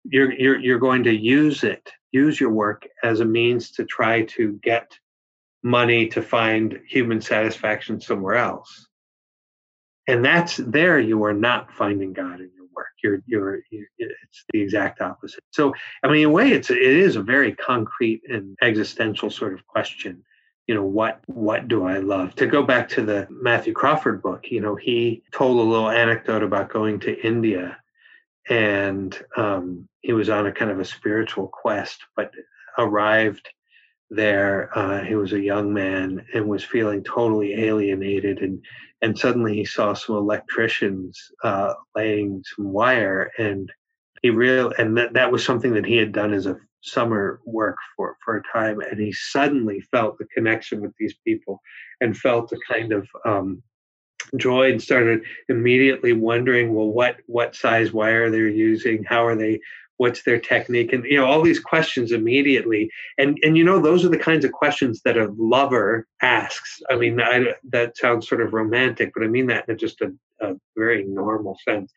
you're 0.04 0.32
you're 0.32 0.58
you're 0.58 0.78
going 0.78 1.04
to 1.04 1.12
use 1.12 1.64
it 1.64 1.90
use 2.12 2.40
your 2.40 2.50
work 2.50 2.86
as 3.02 3.20
a 3.20 3.24
means 3.24 3.70
to 3.72 3.84
try 3.84 4.22
to 4.22 4.58
get 4.62 4.98
money 5.62 6.06
to 6.06 6.22
find 6.22 6.80
human 6.88 7.20
satisfaction 7.20 8.00
somewhere 8.00 8.36
else. 8.36 8.86
And 10.08 10.24
that's 10.24 10.56
there 10.56 11.00
you 11.00 11.24
are 11.24 11.34
not 11.34 11.72
finding 11.72 12.12
God 12.12 12.40
in 12.40 12.50
your 12.56 12.68
work. 12.74 12.92
You're, 13.02 13.22
you're, 13.26 13.58
you're 13.70 13.86
it's 13.98 14.44
the 14.52 14.60
exact 14.60 15.00
opposite. 15.00 15.42
So, 15.50 15.74
I 16.04 16.08
mean, 16.08 16.20
in 16.20 16.26
a 16.26 16.30
way, 16.30 16.52
it's 16.52 16.70
it 16.70 16.78
is 16.78 17.16
a 17.16 17.22
very 17.22 17.52
concrete 17.52 18.22
and 18.28 18.56
existential 18.62 19.30
sort 19.30 19.54
of 19.54 19.66
question. 19.66 20.22
You 20.66 20.74
know, 20.74 20.84
what 20.84 21.20
what 21.26 21.68
do 21.68 21.84
I 21.84 21.98
love? 21.98 22.34
To 22.36 22.46
go 22.46 22.62
back 22.62 22.88
to 22.90 23.02
the 23.02 23.28
Matthew 23.30 23.72
Crawford 23.72 24.20
book, 24.20 24.50
you 24.50 24.60
know, 24.60 24.74
he 24.74 25.22
told 25.32 25.58
a 25.58 25.70
little 25.70 25.90
anecdote 25.90 26.42
about 26.42 26.70
going 26.70 26.98
to 27.00 27.26
India 27.26 27.78
and 28.48 29.18
um, 29.36 29.88
he 30.02 30.12
was 30.12 30.28
on 30.28 30.46
a 30.46 30.52
kind 30.52 30.70
of 30.70 30.78
a 30.78 30.84
spiritual 30.84 31.48
quest, 31.48 32.00
but 32.14 32.30
arrived 32.78 33.48
there. 34.10 34.70
Uh, 34.76 35.02
he 35.02 35.16
was 35.16 35.32
a 35.32 35.40
young 35.40 35.72
man 35.72 36.24
and 36.34 36.46
was 36.46 36.64
feeling 36.64 37.02
totally 37.02 37.54
alienated, 37.64 38.38
and 38.38 38.64
and 39.02 39.18
suddenly 39.18 39.54
he 39.54 39.64
saw 39.64 39.94
some 39.94 40.16
electricians 40.16 41.20
uh, 41.42 41.74
laying 41.94 42.42
some 42.54 42.72
wire, 42.72 43.32
and 43.38 43.70
he 44.22 44.30
real 44.30 44.72
and 44.78 44.96
that 44.96 45.14
that 45.14 45.32
was 45.32 45.44
something 45.44 45.74
that 45.74 45.86
he 45.86 45.96
had 45.96 46.12
done 46.12 46.32
as 46.32 46.46
a 46.46 46.56
summer 46.86 47.40
work 47.44 47.76
for 47.96 48.16
for 48.24 48.36
a 48.36 48.42
time, 48.52 48.80
and 48.80 49.00
he 49.00 49.12
suddenly 49.12 49.80
felt 49.92 50.18
the 50.18 50.26
connection 50.26 50.80
with 50.80 50.92
these 50.98 51.14
people, 51.26 51.60
and 52.00 52.16
felt 52.16 52.52
a 52.52 52.58
kind 52.72 52.92
of 52.92 53.08
um, 53.24 53.62
joy 54.36 54.70
and 54.70 54.82
started 54.82 55.22
immediately 55.48 56.12
wondering 56.12 56.74
well 56.74 56.88
what 56.88 57.16
what 57.26 57.54
size 57.54 57.92
wire 57.92 58.28
they're 58.28 58.48
using 58.48 59.04
how 59.04 59.24
are 59.24 59.36
they 59.36 59.60
what's 59.98 60.22
their 60.24 60.38
technique 60.38 60.92
and 60.92 61.04
you 61.04 61.16
know 61.16 61.26
all 61.26 61.42
these 61.42 61.60
questions 61.60 62.12
immediately. 62.12 62.90
And 63.18 63.38
and 63.42 63.56
you 63.56 63.64
know 63.64 63.80
those 63.80 64.04
are 64.04 64.08
the 64.08 64.18
kinds 64.18 64.44
of 64.44 64.52
questions 64.52 65.00
that 65.04 65.16
a 65.16 65.32
lover 65.36 66.06
asks. 66.22 66.80
I 66.90 66.96
mean 66.96 67.20
I, 67.20 67.54
that 67.70 67.96
sounds 67.96 68.28
sort 68.28 68.40
of 68.40 68.52
romantic 68.52 69.12
but 69.14 69.24
i 69.24 69.26
mean 69.26 69.46
that 69.46 69.68
in 69.68 69.78
just 69.78 70.00
a, 70.00 70.12
a 70.40 70.54
very 70.76 71.04
normal 71.04 71.58
sense 71.64 71.92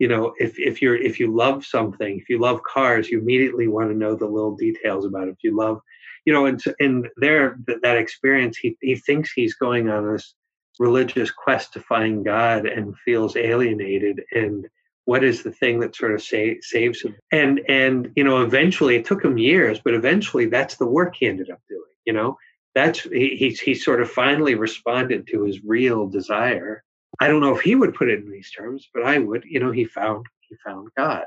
you 0.00 0.08
know 0.08 0.34
if 0.38 0.58
if 0.58 0.82
you're 0.82 0.96
if 0.96 1.20
you 1.20 1.32
love 1.32 1.64
something 1.64 2.18
if 2.18 2.28
you 2.28 2.38
love 2.38 2.60
cars 2.64 3.08
you 3.08 3.20
immediately 3.20 3.68
want 3.68 3.88
to 3.90 3.96
know 3.96 4.16
the 4.16 4.26
little 4.26 4.56
details 4.56 5.04
about 5.04 5.28
it. 5.28 5.32
If 5.32 5.44
you 5.44 5.56
love 5.56 5.80
you 6.24 6.32
know 6.32 6.46
and 6.46 6.60
and 6.80 7.08
there 7.18 7.56
that 7.82 7.96
experience 7.96 8.56
he 8.56 8.76
he 8.80 8.96
thinks 8.96 9.30
he's 9.30 9.54
going 9.54 9.88
on 9.88 10.12
this 10.12 10.34
religious 10.80 11.30
quest 11.30 11.74
to 11.74 11.80
find 11.80 12.24
God 12.24 12.66
and 12.66 12.96
feels 13.04 13.36
alienated 13.36 14.22
and 14.32 14.66
what 15.04 15.22
is 15.22 15.42
the 15.42 15.52
thing 15.52 15.80
that 15.80 15.96
sort 15.96 16.12
of 16.14 16.22
sa- 16.22 16.60
saves 16.60 17.02
him? 17.02 17.14
And 17.30 17.60
and 17.68 18.10
you 18.16 18.24
know 18.24 18.42
eventually 18.42 18.96
it 18.96 19.04
took 19.04 19.24
him 19.24 19.38
years 19.38 19.80
but 19.84 19.94
eventually 19.94 20.46
that's 20.46 20.76
the 20.76 20.86
work 20.86 21.14
he 21.16 21.26
ended 21.28 21.50
up 21.50 21.60
doing 21.68 21.82
you 22.06 22.12
know? 22.12 22.38
That's 22.74 23.00
he 23.02 23.36
he, 23.36 23.50
he 23.50 23.74
sort 23.74 24.00
of 24.00 24.10
finally 24.10 24.54
responded 24.54 25.26
to 25.28 25.44
his 25.44 25.62
real 25.64 26.08
desire 26.08 26.82
i 27.18 27.26
don't 27.28 27.40
know 27.40 27.54
if 27.54 27.62
he 27.62 27.74
would 27.74 27.94
put 27.94 28.08
it 28.08 28.20
in 28.20 28.30
these 28.30 28.50
terms 28.50 28.88
but 28.94 29.02
i 29.04 29.18
would 29.18 29.44
you 29.44 29.58
know 29.58 29.70
he 29.70 29.84
found 29.84 30.26
he 30.40 30.56
found 30.64 30.88
god 30.96 31.24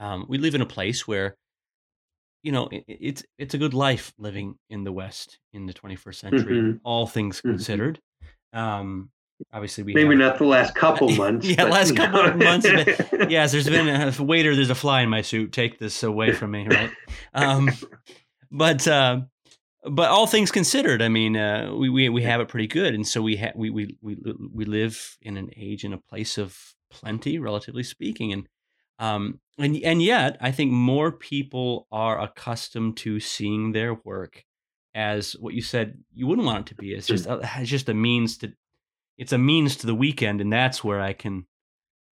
um, 0.00 0.26
we 0.28 0.38
live 0.38 0.54
in 0.54 0.60
a 0.60 0.66
place 0.66 1.08
where 1.08 1.36
you 2.42 2.52
know 2.52 2.68
it, 2.68 2.84
it's 2.86 3.24
it's 3.36 3.54
a 3.54 3.58
good 3.58 3.74
life 3.74 4.12
living 4.18 4.56
in 4.70 4.84
the 4.84 4.92
west 4.92 5.38
in 5.52 5.66
the 5.66 5.74
21st 5.74 6.14
century 6.14 6.56
mm-hmm. 6.56 6.76
all 6.84 7.06
things 7.06 7.38
mm-hmm. 7.38 7.50
considered 7.50 8.00
um, 8.52 9.10
obviously, 9.52 9.84
we 9.84 9.94
maybe 9.94 10.10
have, 10.10 10.18
not 10.18 10.38
the 10.38 10.44
last 10.44 10.74
couple 10.74 11.08
months. 11.16 11.46
yeah, 11.46 11.56
but, 11.56 11.70
last 11.70 11.96
couple 11.96 12.20
of 12.20 12.36
months. 12.36 12.66
yes, 13.28 13.52
there's 13.52 13.68
been 13.68 13.88
a 13.88 14.22
waiter. 14.22 14.54
There's 14.54 14.70
a 14.70 14.74
fly 14.74 15.02
in 15.02 15.08
my 15.08 15.22
suit. 15.22 15.52
Take 15.52 15.78
this 15.78 16.02
away 16.02 16.32
from 16.32 16.52
me, 16.52 16.66
right? 16.68 16.90
Um, 17.34 17.70
but 18.50 18.88
uh, 18.88 19.20
but 19.84 20.10
all 20.10 20.26
things 20.26 20.50
considered, 20.50 21.02
I 21.02 21.08
mean, 21.08 21.36
uh, 21.36 21.72
we, 21.74 21.88
we 21.88 22.08
we 22.08 22.22
have 22.22 22.40
it 22.40 22.48
pretty 22.48 22.66
good, 22.66 22.94
and 22.94 23.06
so 23.06 23.22
we 23.22 23.36
ha- 23.36 23.52
we 23.54 23.70
we 23.70 23.96
we 24.00 24.16
we 24.52 24.64
live 24.64 25.16
in 25.22 25.36
an 25.36 25.50
age 25.56 25.84
and 25.84 25.94
a 25.94 25.98
place 25.98 26.36
of 26.38 26.74
plenty, 26.90 27.38
relatively 27.38 27.82
speaking, 27.82 28.32
and 28.32 28.48
um 28.98 29.38
and 29.58 29.76
and 29.84 30.02
yet 30.02 30.36
I 30.40 30.50
think 30.50 30.72
more 30.72 31.12
people 31.12 31.86
are 31.92 32.20
accustomed 32.20 32.96
to 32.98 33.20
seeing 33.20 33.72
their 33.72 33.94
work 33.94 34.44
as 34.94 35.32
what 35.38 35.54
you 35.54 35.62
said 35.62 36.02
you 36.12 36.26
wouldn't 36.26 36.46
want 36.46 36.66
it 36.66 36.66
to 36.70 36.74
be. 36.74 36.92
It's 36.92 37.06
just 37.06 37.26
a, 37.26 37.48
it's 37.58 37.70
just 37.70 37.88
a 37.88 37.94
means 37.94 38.38
to 38.38 38.52
it's 39.16 39.32
a 39.32 39.38
means 39.38 39.76
to 39.76 39.86
the 39.86 39.94
weekend, 39.94 40.40
and 40.40 40.52
that's 40.52 40.82
where 40.82 41.00
I 41.00 41.12
can 41.12 41.46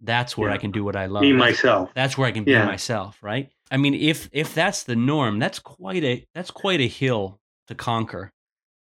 that's 0.00 0.37
where 0.37 0.50
yeah. 0.50 0.55
I 0.55 0.59
can 0.59 0.70
do 0.70 0.85
what 0.85 0.94
I 0.94 1.07
love. 1.07 1.22
Be 1.22 1.33
myself. 1.33 1.90
That's 1.94 2.16
where 2.16 2.29
I 2.29 2.33
can 2.33 2.44
be 2.44 2.52
yeah. 2.52 2.66
myself, 2.66 3.18
right? 3.22 3.50
I 3.70 3.76
mean, 3.76 3.94
if 3.94 4.29
if 4.33 4.55
that's 4.55 4.85
the 4.85 4.94
norm, 4.94 5.40
that's 5.40 5.59
quite 5.59 6.05
a 6.05 6.24
that's 6.33 6.52
quite 6.52 6.81
a 6.81 6.87
hill 6.87 7.40
to 7.68 7.74
conquer 7.74 8.33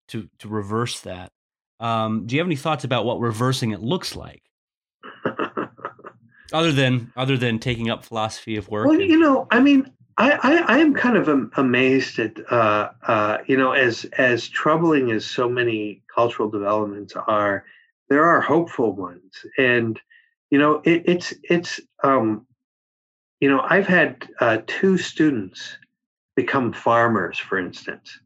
to 0.08 0.28
to 0.38 0.48
reverse 0.48 1.00
that. 1.00 1.32
Um, 1.80 2.26
do 2.26 2.34
you 2.34 2.40
have 2.40 2.48
any 2.48 2.56
thoughts 2.56 2.84
about 2.84 3.04
what 3.04 3.20
reversing 3.20 3.72
it 3.72 3.80
looks 3.80 4.14
like? 4.14 4.42
other 6.52 6.72
than 6.72 7.12
other 7.16 7.36
than 7.36 7.58
taking 7.58 7.90
up 7.90 8.04
philosophy 8.04 8.56
of 8.56 8.68
work. 8.68 8.86
Well, 8.86 9.00
and, 9.00 9.10
you 9.10 9.18
know, 9.18 9.46
I 9.50 9.60
mean, 9.60 9.90
I, 10.16 10.32
I, 10.32 10.76
I 10.76 10.78
am 10.78 10.94
kind 10.94 11.16
of 11.16 11.28
amazed 11.56 12.18
at 12.18 12.38
uh, 12.50 12.90
uh, 13.06 13.38
you 13.46 13.56
know 13.56 13.72
as 13.72 14.04
as 14.16 14.48
troubling 14.48 15.10
as 15.10 15.26
so 15.26 15.48
many 15.48 16.02
cultural 16.14 16.48
developments 16.48 17.14
are, 17.14 17.64
there 18.08 18.24
are 18.24 18.40
hopeful 18.40 18.92
ones, 18.92 19.44
and 19.58 20.00
you 20.50 20.58
know 20.58 20.80
it, 20.84 21.02
it's 21.06 21.34
it's 21.42 21.80
um, 22.02 22.46
you 23.40 23.48
know 23.48 23.60
I've 23.68 23.88
had 23.88 24.28
uh, 24.40 24.58
two 24.66 24.96
students 24.96 25.76
become 26.36 26.72
farmers, 26.72 27.38
for 27.38 27.58
instance, 27.58 28.18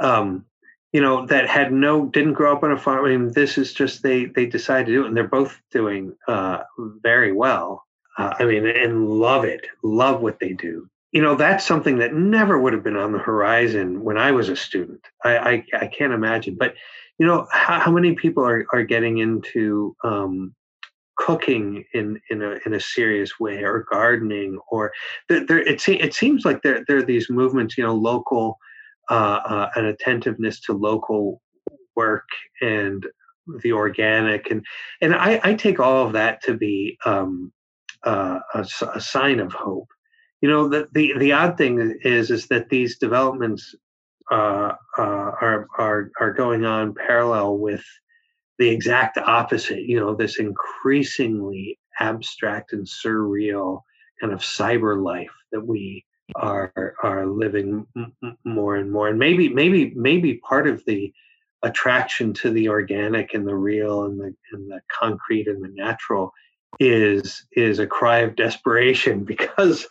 um, 0.00 0.44
you 0.92 1.00
know 1.00 1.26
that 1.26 1.48
had 1.48 1.72
no 1.72 2.06
didn't 2.06 2.34
grow 2.34 2.56
up 2.56 2.62
on 2.62 2.72
a 2.72 2.78
farm. 2.78 3.04
I 3.04 3.10
mean, 3.10 3.32
this 3.32 3.58
is 3.58 3.72
just 3.72 4.02
they 4.02 4.26
they 4.26 4.46
decided 4.46 4.86
to 4.86 4.92
do 4.92 5.04
it, 5.04 5.08
and 5.08 5.16
they're 5.16 5.28
both 5.28 5.60
doing 5.70 6.14
uh, 6.28 6.62
very 7.02 7.32
well. 7.32 7.84
Uh, 8.18 8.34
I 8.38 8.44
mean, 8.44 8.66
and 8.66 9.08
love 9.08 9.44
it, 9.44 9.66
love 9.82 10.22
what 10.22 10.40
they 10.40 10.52
do 10.52 10.88
you 11.16 11.22
know 11.22 11.34
that's 11.34 11.64
something 11.64 11.96
that 11.98 12.12
never 12.12 12.60
would 12.60 12.74
have 12.74 12.82
been 12.82 12.98
on 12.98 13.12
the 13.12 13.18
horizon 13.18 14.02
when 14.04 14.18
I 14.18 14.32
was 14.32 14.50
a 14.50 14.56
student. 14.56 15.00
I 15.24 15.38
I, 15.38 15.64
I 15.80 15.86
can't 15.86 16.12
imagine, 16.12 16.56
but 16.58 16.74
you 17.18 17.26
know 17.26 17.46
how, 17.50 17.80
how 17.80 17.90
many 17.90 18.14
people 18.14 18.44
are 18.44 18.66
are 18.72 18.82
getting 18.82 19.16
into 19.16 19.96
um, 20.04 20.54
cooking 21.16 21.84
in 21.94 22.20
in 22.28 22.42
a 22.42 22.58
in 22.66 22.74
a 22.74 22.80
serious 22.80 23.40
way 23.40 23.62
or 23.62 23.86
gardening 23.90 24.58
or 24.70 24.92
there, 25.30 25.46
there 25.46 25.58
it, 25.58 25.88
it 25.88 26.12
seems 26.12 26.44
like 26.44 26.60
there 26.60 26.84
there 26.86 26.98
are 26.98 27.02
these 27.02 27.30
movements 27.30 27.78
you 27.78 27.84
know 27.84 27.94
local 27.94 28.58
uh, 29.10 29.40
uh, 29.44 29.70
an 29.76 29.86
attentiveness 29.86 30.60
to 30.60 30.72
local 30.72 31.40
work 31.94 32.28
and 32.60 33.06
the 33.62 33.72
organic 33.72 34.50
and 34.50 34.64
and 35.00 35.14
I, 35.14 35.40
I 35.42 35.54
take 35.54 35.78
all 35.78 36.06
of 36.06 36.12
that 36.14 36.42
to 36.44 36.54
be 36.54 36.98
um, 37.04 37.52
uh, 38.04 38.40
a, 38.54 38.66
a 38.94 39.00
sign 39.00 39.40
of 39.40 39.52
hope 39.52 39.88
you 40.40 40.48
know 40.48 40.68
the, 40.68 40.88
the 40.92 41.14
the 41.18 41.32
odd 41.32 41.56
thing 41.56 41.96
is 42.02 42.30
is 42.30 42.46
that 42.48 42.68
these 42.68 42.98
developments 42.98 43.74
uh, 44.30 44.72
uh, 44.98 45.30
are 45.40 45.66
are 45.78 46.10
are 46.20 46.32
going 46.32 46.64
on 46.64 46.94
parallel 46.94 47.58
with 47.58 47.84
the 48.58 48.68
exact 48.68 49.18
opposite. 49.18 49.82
You 49.82 50.00
know, 50.00 50.14
this 50.14 50.38
increasingly 50.38 51.78
abstract 52.00 52.72
and 52.72 52.86
surreal 52.86 53.80
kind 54.20 54.32
of 54.32 54.40
cyber 54.40 55.02
life 55.02 55.32
that 55.52 55.66
we 55.66 56.04
are 56.34 56.94
are 57.02 57.26
living 57.26 57.86
more 58.44 58.76
and 58.76 58.90
more. 58.90 59.08
And 59.08 59.18
maybe 59.18 59.48
maybe 59.48 59.92
maybe 59.94 60.34
part 60.48 60.66
of 60.66 60.84
the 60.86 61.12
attraction 61.62 62.32
to 62.34 62.50
the 62.50 62.68
organic 62.68 63.34
and 63.34 63.46
the 63.46 63.54
real 63.54 64.04
and 64.04 64.20
the 64.20 64.34
and 64.52 64.70
the 64.70 64.80
concrete 64.92 65.46
and 65.46 65.62
the 65.62 65.72
natural 65.74 66.32
is 66.80 67.46
is 67.52 67.78
a 67.78 67.86
cry 67.86 68.18
of 68.18 68.36
desperation 68.36 69.24
because 69.24 69.86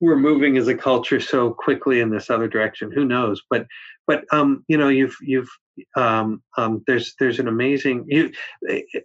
we're 0.00 0.16
moving 0.16 0.56
as 0.56 0.66
a 0.66 0.74
culture 0.74 1.20
so 1.20 1.50
quickly 1.50 2.00
in 2.00 2.08
this 2.08 2.30
other 2.30 2.48
direction. 2.48 2.90
Who 2.90 3.04
knows? 3.04 3.42
But 3.50 3.66
but 4.06 4.24
um, 4.32 4.64
you 4.66 4.76
know, 4.76 4.88
you've 4.88 5.16
you've 5.20 5.50
um, 5.96 6.42
um, 6.56 6.82
there's 6.86 7.14
there's 7.20 7.38
an 7.38 7.48
amazing 7.48 8.04
you 8.08 8.32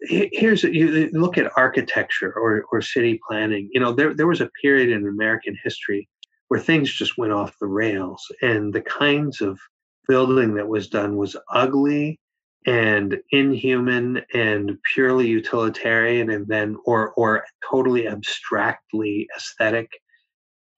here's 0.02 0.64
you 0.64 1.10
look 1.14 1.38
at 1.38 1.52
architecture 1.58 2.32
or 2.34 2.66
or 2.72 2.82
city 2.82 3.20
planning. 3.28 3.70
You 3.74 3.82
know, 3.82 3.92
there 3.92 4.14
there 4.14 4.28
was 4.28 4.42
a 4.42 4.50
period 4.62 4.90
in 4.90 5.08
American 5.08 5.58
history 5.64 6.08
where 6.48 6.60
things 6.60 6.92
just 6.92 7.18
went 7.18 7.34
off 7.34 7.60
the 7.60 7.68
rails, 7.68 8.24
and 8.42 8.74
the 8.74 8.82
kinds 8.82 9.42
of 9.42 9.60
building 10.08 10.56
that 10.56 10.68
was 10.68 10.88
done 10.88 11.18
was 11.18 11.36
ugly 11.52 12.20
and 12.68 13.18
inhuman 13.32 14.22
and 14.34 14.78
purely 14.94 15.28
utilitarian 15.28 16.30
and 16.32 16.48
then 16.48 16.76
or 16.86 17.12
or 17.12 17.44
totally 17.70 18.08
abstractly 18.08 19.28
aesthetic 19.36 19.90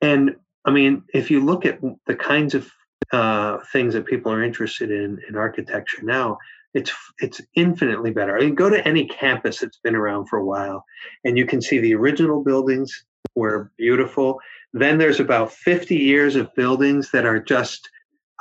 and 0.02 0.36
I 0.66 0.72
mean, 0.72 1.04
if 1.14 1.32
you 1.32 1.44
look 1.44 1.66
at 1.66 1.80
the 2.06 2.16
kinds 2.16 2.54
of 2.54 2.70
uh, 3.14 3.60
things 3.72 3.94
that 3.94 4.06
people 4.06 4.32
are 4.32 4.44
interested 4.44 4.92
in 4.92 5.20
in 5.28 5.38
architecture 5.38 6.02
now, 6.04 6.38
it's 6.74 6.92
it's 7.20 7.42
infinitely 7.56 8.12
better. 8.12 8.38
I 8.38 8.42
mean, 8.42 8.56
go 8.56 8.70
to 8.70 8.86
any 8.86 9.08
campus 9.08 9.60
that's 9.60 9.80
been 9.80 9.96
around 9.96 10.28
for 10.28 10.38
a 10.38 10.46
while, 10.46 10.84
and 11.24 11.38
you 11.38 11.46
can 11.46 11.62
see 11.62 11.80
the 11.80 11.96
original 11.96 12.44
buildings 12.44 13.06
were 13.36 13.72
beautiful. 13.78 14.40
Then 14.74 14.98
there's 14.98 15.20
about 15.20 15.52
50 15.52 15.96
years 15.96 16.36
of 16.36 16.54
buildings 16.56 17.12
that 17.12 17.26
are 17.26 17.40
just, 17.40 17.90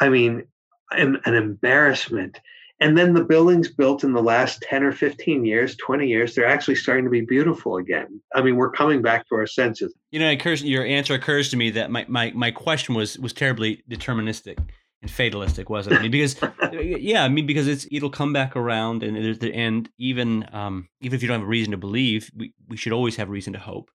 I 0.01 0.09
mean, 0.09 0.45
an, 0.91 1.21
an 1.25 1.35
embarrassment. 1.35 2.41
And 2.79 2.97
then 2.97 3.15
the 3.15 3.25
buildings 3.25 3.69
built 3.69 4.05
in 4.05 4.13
the 4.13 4.23
last 4.23 4.63
10 4.69 4.83
or 4.83 4.93
15 4.93 5.47
years, 5.47 5.77
20 5.77 6.07
years, 6.07 6.35
they're 6.35 6.47
actually 6.47 6.75
starting 6.75 7.05
to 7.05 7.11
be 7.11 7.23
beautiful 7.23 7.79
again. 7.79 8.21
I 8.35 8.43
mean, 8.43 8.57
we're 8.57 8.71
coming 8.71 9.01
back 9.01 9.27
to 9.29 9.35
our 9.37 9.47
senses. 9.47 9.95
You 10.11 10.21
know, 10.21 10.31
occurs, 10.31 10.63
your 10.63 10.85
answer 10.85 11.15
occurs 11.15 11.49
to 11.51 11.57
me 11.57 11.71
that 11.71 11.91
my, 11.91 12.05
my, 12.09 12.33
my 12.35 12.51
question 12.51 12.95
was 12.95 13.19
was 13.19 13.33
terribly 13.33 13.83
deterministic 13.89 14.59
and 15.03 15.11
fatalistic, 15.11 15.71
wasn't 15.71 15.95
it? 15.95 15.99
I 15.99 16.03
mean, 16.03 16.11
because 16.11 16.37
yeah, 16.73 17.25
I 17.25 17.29
mean, 17.29 17.47
because 17.47 17.69
it's 17.69 17.87
it'll 17.91 18.11
come 18.11 18.33
back 18.33 18.57
around, 18.57 19.03
and 19.03 19.17
and 19.43 19.89
even 19.99 20.49
um, 20.53 20.89
even 21.01 21.17
if 21.17 21.23
you 21.23 21.29
don't 21.29 21.41
have 21.41 21.47
a 21.47 21.51
reason 21.51 21.71
to 21.73 21.77
believe, 21.77 22.31
we, 22.35 22.53
we 22.69 22.77
should 22.77 22.93
always 22.93 23.17
have 23.17 23.29
reason 23.29 23.53
to 23.53 23.59
hope. 23.59 23.91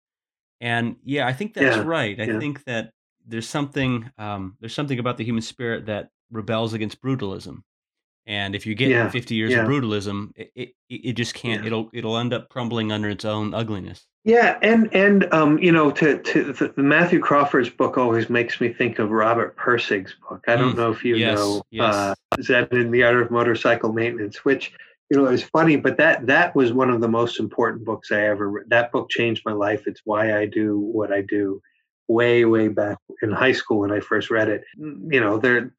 And 0.62 0.98
yeah, 1.04 1.28
I 1.28 1.34
think 1.34 1.56
that's 1.56 1.82
Yeah, 1.82 1.84
right. 1.84 2.20
I 2.22 2.28
yeah. 2.28 2.40
think 2.40 2.64
that 2.66 2.94
there's 3.28 3.50
something 3.50 4.12
um, 4.20 4.58
there's 4.62 4.76
something 4.76 5.00
about 5.00 5.18
the 5.18 5.26
human 5.26 5.44
spirit 5.44 5.88
that 5.88 6.10
rebels 6.32 6.74
against 6.74 7.02
brutalism. 7.02 7.64
And 8.28 8.56
if 8.56 8.66
you 8.68 8.76
get 8.76 8.92
Yeah, 8.92 9.10
50 9.10 9.36
years 9.36 9.56
of 9.58 9.64
brutalism, 9.66 10.32
it, 10.36 10.52
it, 10.56 10.74
it 10.90 11.14
just 11.14 11.34
can't. 11.36 11.66
It'll 11.66 11.90
it'll 11.94 12.18
end 12.18 12.34
up 12.34 12.50
crumbling 12.50 12.92
under 12.92 13.10
its 13.10 13.26
own 13.26 13.54
ugliness. 13.54 14.08
Yeah, 14.24 14.60
and 14.62 14.94
and 14.94 15.34
um, 15.34 15.58
you 15.58 15.72
know, 15.72 15.90
to 15.92 16.20
to 16.22 16.54
the, 16.54 16.74
Matthew 16.82 17.20
Crawford's 17.20 17.70
book 17.72 17.98
always 17.98 18.30
makes 18.30 18.62
me 18.62 18.72
think 18.72 19.00
of 19.00 19.10
Robert 19.10 19.58
Pirsig's 19.58 20.14
book. 20.30 20.44
I 20.48 20.56
don't 20.58 20.76
Mm, 20.76 20.76
know 20.76 20.92
if 20.92 21.04
you 21.04 21.18
yes, 21.18 21.20
know 21.20 21.64
yes. 21.72 22.14
uh, 22.40 22.42
Zen 22.42 22.68
and 22.72 22.94
the 22.94 23.04
Art 23.04 23.20
of 23.20 23.32
Motorcycle 23.32 23.92
Maintenance, 23.92 24.46
which 24.46 24.74
you 25.12 25.18
know 25.18 25.26
is 25.26 25.44
funny, 25.44 25.76
but 25.76 25.98
that 25.98 26.26
that 26.28 26.56
was 26.56 26.72
one 26.72 26.90
of 26.90 27.02
the 27.02 27.10
most 27.10 27.38
important 27.38 27.84
books 27.84 28.14
I 28.14 28.22
ever 28.28 28.50
read. 28.50 28.70
That 28.70 28.94
book 28.94 29.10
changed 29.10 29.42
my 29.46 29.52
life. 29.52 29.84
It's 29.86 30.00
why 30.06 30.38
I 30.38 30.46
do 30.46 30.80
what 30.80 31.12
I 31.12 31.22
do. 31.22 31.62
Way 32.08 32.46
way 32.46 32.70
back 32.70 32.98
in 33.22 33.32
high 33.32 33.52
school 33.52 33.80
when 33.80 33.92
I 33.92 34.00
first 34.00 34.32
read 34.32 34.48
it, 34.48 34.64
you 34.78 35.20
know, 35.20 35.38
there 35.38 35.74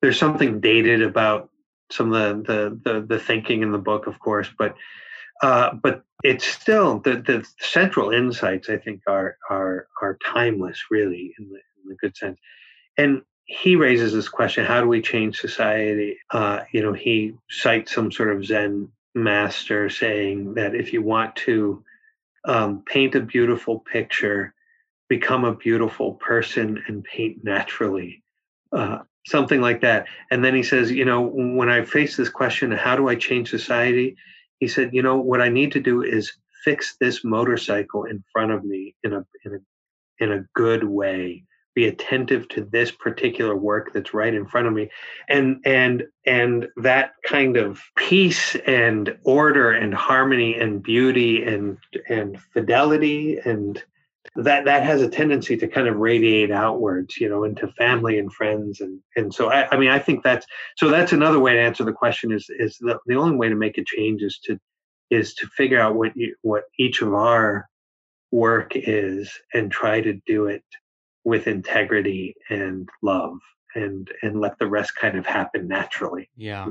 there's 0.00 0.18
something 0.18 0.60
dated 0.60 1.02
about 1.02 1.50
some 1.90 2.12
of 2.12 2.46
the 2.46 2.80
the 2.84 2.92
the, 2.92 3.00
the 3.06 3.18
thinking 3.18 3.62
in 3.62 3.72
the 3.72 3.78
book, 3.78 4.06
of 4.06 4.18
course, 4.20 4.48
but 4.58 4.74
uh, 5.42 5.74
but 5.82 6.02
it's 6.24 6.46
still 6.46 6.98
the, 7.00 7.16
the 7.16 7.46
central 7.60 8.10
insights 8.10 8.70
I 8.70 8.78
think 8.78 9.02
are 9.06 9.36
are 9.50 9.86
are 10.00 10.18
timeless, 10.24 10.80
really, 10.90 11.34
in 11.38 11.50
the, 11.50 11.56
in 11.56 11.90
the 11.90 11.96
good 12.00 12.16
sense. 12.16 12.38
And 12.96 13.20
he 13.48 13.76
raises 13.76 14.12
this 14.12 14.28
question: 14.28 14.64
How 14.64 14.80
do 14.80 14.86
we 14.86 15.02
change 15.02 15.38
society? 15.38 16.18
Uh, 16.30 16.60
you 16.72 16.82
know, 16.82 16.92
he 16.92 17.34
cites 17.50 17.94
some 17.94 18.12
sort 18.12 18.30
of 18.34 18.44
Zen 18.44 18.90
master 19.14 19.90
saying 19.90 20.54
that 20.54 20.74
if 20.74 20.92
you 20.92 21.02
want 21.02 21.34
to 21.36 21.82
um, 22.44 22.82
paint 22.86 23.14
a 23.14 23.20
beautiful 23.20 23.80
picture, 23.80 24.54
become 25.08 25.44
a 25.44 25.54
beautiful 25.54 26.14
person 26.14 26.82
and 26.86 27.02
paint 27.02 27.42
naturally. 27.42 28.22
Uh, 28.70 28.98
something 29.26 29.60
like 29.60 29.80
that. 29.80 30.06
And 30.30 30.44
then 30.44 30.54
he 30.54 30.62
says, 30.62 30.90
you 30.90 31.04
know, 31.04 31.22
when 31.22 31.68
I 31.68 31.84
face 31.84 32.16
this 32.16 32.28
question, 32.28 32.70
how 32.70 32.96
do 32.96 33.08
I 33.08 33.14
change 33.14 33.50
society? 33.50 34.16
He 34.58 34.68
said, 34.68 34.90
you 34.92 35.02
know, 35.02 35.16
what 35.16 35.40
I 35.40 35.48
need 35.48 35.72
to 35.72 35.80
do 35.80 36.02
is 36.02 36.32
fix 36.64 36.96
this 37.00 37.24
motorcycle 37.24 38.04
in 38.04 38.22
front 38.32 38.52
of 38.52 38.64
me 38.64 38.94
in 39.02 39.14
a 39.14 39.24
in 39.44 39.54
a 39.54 40.24
in 40.24 40.32
a 40.32 40.44
good 40.54 40.84
way. 40.84 41.44
Be 41.78 41.86
attentive 41.86 42.48
to 42.48 42.64
this 42.64 42.90
particular 42.90 43.54
work 43.54 43.92
that's 43.92 44.12
right 44.12 44.34
in 44.34 44.48
front 44.48 44.66
of 44.66 44.72
me, 44.72 44.90
and 45.28 45.60
and 45.64 46.02
and 46.26 46.66
that 46.78 47.12
kind 47.24 47.56
of 47.56 47.80
peace 47.96 48.56
and 48.66 49.16
order 49.22 49.70
and 49.70 49.94
harmony 49.94 50.58
and 50.58 50.82
beauty 50.82 51.44
and 51.44 51.78
and 52.08 52.36
fidelity 52.52 53.38
and 53.44 53.80
that 54.34 54.64
that 54.64 54.82
has 54.82 55.02
a 55.02 55.08
tendency 55.08 55.56
to 55.58 55.68
kind 55.68 55.86
of 55.86 55.98
radiate 55.98 56.50
outwards, 56.50 57.20
you 57.20 57.28
know, 57.28 57.44
into 57.44 57.68
family 57.78 58.18
and 58.18 58.32
friends, 58.32 58.80
and 58.80 58.98
and 59.14 59.32
so 59.32 59.48
I, 59.48 59.68
I 59.72 59.76
mean, 59.76 59.90
I 59.90 60.00
think 60.00 60.24
that's 60.24 60.46
so 60.76 60.88
that's 60.88 61.12
another 61.12 61.38
way 61.38 61.52
to 61.52 61.60
answer 61.60 61.84
the 61.84 61.92
question 61.92 62.32
is 62.32 62.50
is 62.58 62.76
the, 62.80 62.98
the 63.06 63.14
only 63.14 63.36
way 63.36 63.48
to 63.48 63.54
make 63.54 63.78
a 63.78 63.84
change 63.84 64.22
is 64.22 64.40
to 64.46 64.58
is 65.10 65.32
to 65.34 65.46
figure 65.46 65.78
out 65.78 65.94
what 65.94 66.10
you, 66.16 66.34
what 66.42 66.64
each 66.76 67.02
of 67.02 67.14
our 67.14 67.68
work 68.32 68.72
is 68.74 69.30
and 69.54 69.70
try 69.70 70.00
to 70.00 70.20
do 70.26 70.46
it 70.46 70.64
with 71.28 71.46
integrity 71.46 72.34
and 72.48 72.88
love 73.02 73.38
and 73.74 74.10
and 74.22 74.40
let 74.40 74.58
the 74.58 74.66
rest 74.66 74.96
kind 74.96 75.16
of 75.16 75.26
happen 75.26 75.68
naturally. 75.68 76.30
Yeah. 76.36 76.68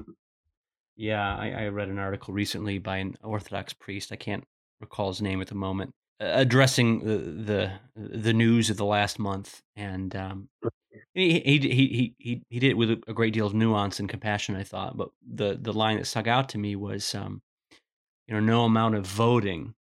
Yeah. 0.95 1.35
I, 1.37 1.51
I 1.51 1.67
read 1.67 1.89
an 1.89 1.99
article 1.99 2.33
recently 2.33 2.79
by 2.79 2.97
an 2.97 3.15
Orthodox 3.23 3.73
priest. 3.73 4.11
I 4.11 4.15
can't 4.15 4.43
recall 4.81 5.09
his 5.09 5.21
name 5.21 5.41
at 5.41 5.47
the 5.47 5.55
moment, 5.55 5.93
addressing 6.19 6.99
the, 7.05 7.17
the 7.17 7.71
the 7.95 8.33
news 8.33 8.69
of 8.69 8.77
the 8.77 8.85
last 8.85 9.19
month, 9.19 9.61
and 9.75 10.15
um, 10.15 10.49
he, 11.13 11.39
he 11.39 11.59
he 11.59 12.15
he 12.17 12.41
he 12.49 12.59
did 12.59 12.71
it 12.71 12.77
with 12.77 12.91
a, 12.91 13.01
a 13.07 13.13
great 13.13 13.33
deal 13.33 13.45
of 13.45 13.53
nuance 13.53 13.99
and 13.99 14.09
compassion. 14.09 14.55
I 14.55 14.63
thought, 14.63 14.97
but 14.97 15.09
the 15.21 15.57
the 15.61 15.73
line 15.73 15.97
that 15.97 16.07
stuck 16.07 16.27
out 16.27 16.49
to 16.49 16.57
me 16.57 16.75
was, 16.75 17.13
um, 17.13 17.41
you 18.27 18.33
know, 18.33 18.39
no 18.39 18.65
amount 18.65 18.95
of 18.95 19.05
voting 19.05 19.75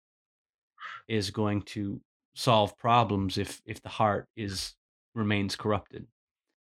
is 1.09 1.31
going 1.31 1.63
to 1.63 2.01
solve 2.35 2.77
problems 2.79 3.39
if 3.39 3.61
if 3.67 3.83
the 3.83 3.89
heart 3.89 4.29
is 4.37 4.75
remains 5.15 5.57
corrupted. 5.57 6.07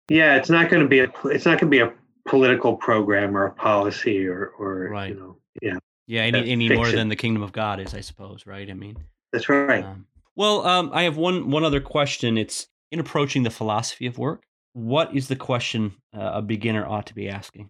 Yeah, 0.10 0.36
it's 0.36 0.50
not 0.50 0.70
going 0.70 0.82
to 0.82 0.88
be 0.88 1.00
a 1.00 1.12
it's 1.26 1.46
not 1.46 1.60
going 1.60 1.72
to 1.72 1.78
be 1.78 1.80
a 1.80 1.94
political 2.28 2.76
program 2.76 3.36
or 3.38 3.46
a 3.46 3.52
policy 3.54 4.28
or 4.28 4.48
or 4.60 4.90
Right. 4.90 5.10
you 5.10 5.20
know 5.20 5.38
yeah 5.62 5.78
Yeah, 6.08 6.22
any 6.22 6.52
any 6.52 6.70
more 6.70 6.92
than 6.92 7.10
the 7.10 7.16
kingdom 7.16 7.44
of 7.44 7.52
God 7.52 7.80
is, 7.80 7.94
I 7.94 8.02
suppose. 8.02 8.46
Right? 8.46 8.70
I 8.70 8.74
mean. 8.74 8.98
that's 9.32 9.50
right. 9.50 9.84
Um, 9.84 10.06
well, 10.36 10.66
um, 10.66 10.90
I 10.94 11.04
have 11.04 11.18
one 11.18 11.50
one 11.52 11.64
other 11.64 11.82
question. 11.82 12.38
It's 12.38 12.68
in 12.92 13.00
approaching 13.00 13.44
the 13.44 13.50
philosophy 13.50 14.08
of 14.08 14.18
work. 14.18 14.44
What 14.74 15.16
is 15.16 15.28
the 15.28 15.36
question 15.36 15.94
uh, 16.16 16.32
a 16.36 16.42
beginner 16.42 16.86
ought 16.88 17.08
to 17.08 17.16
be 17.16 17.30
asking? 17.30 17.70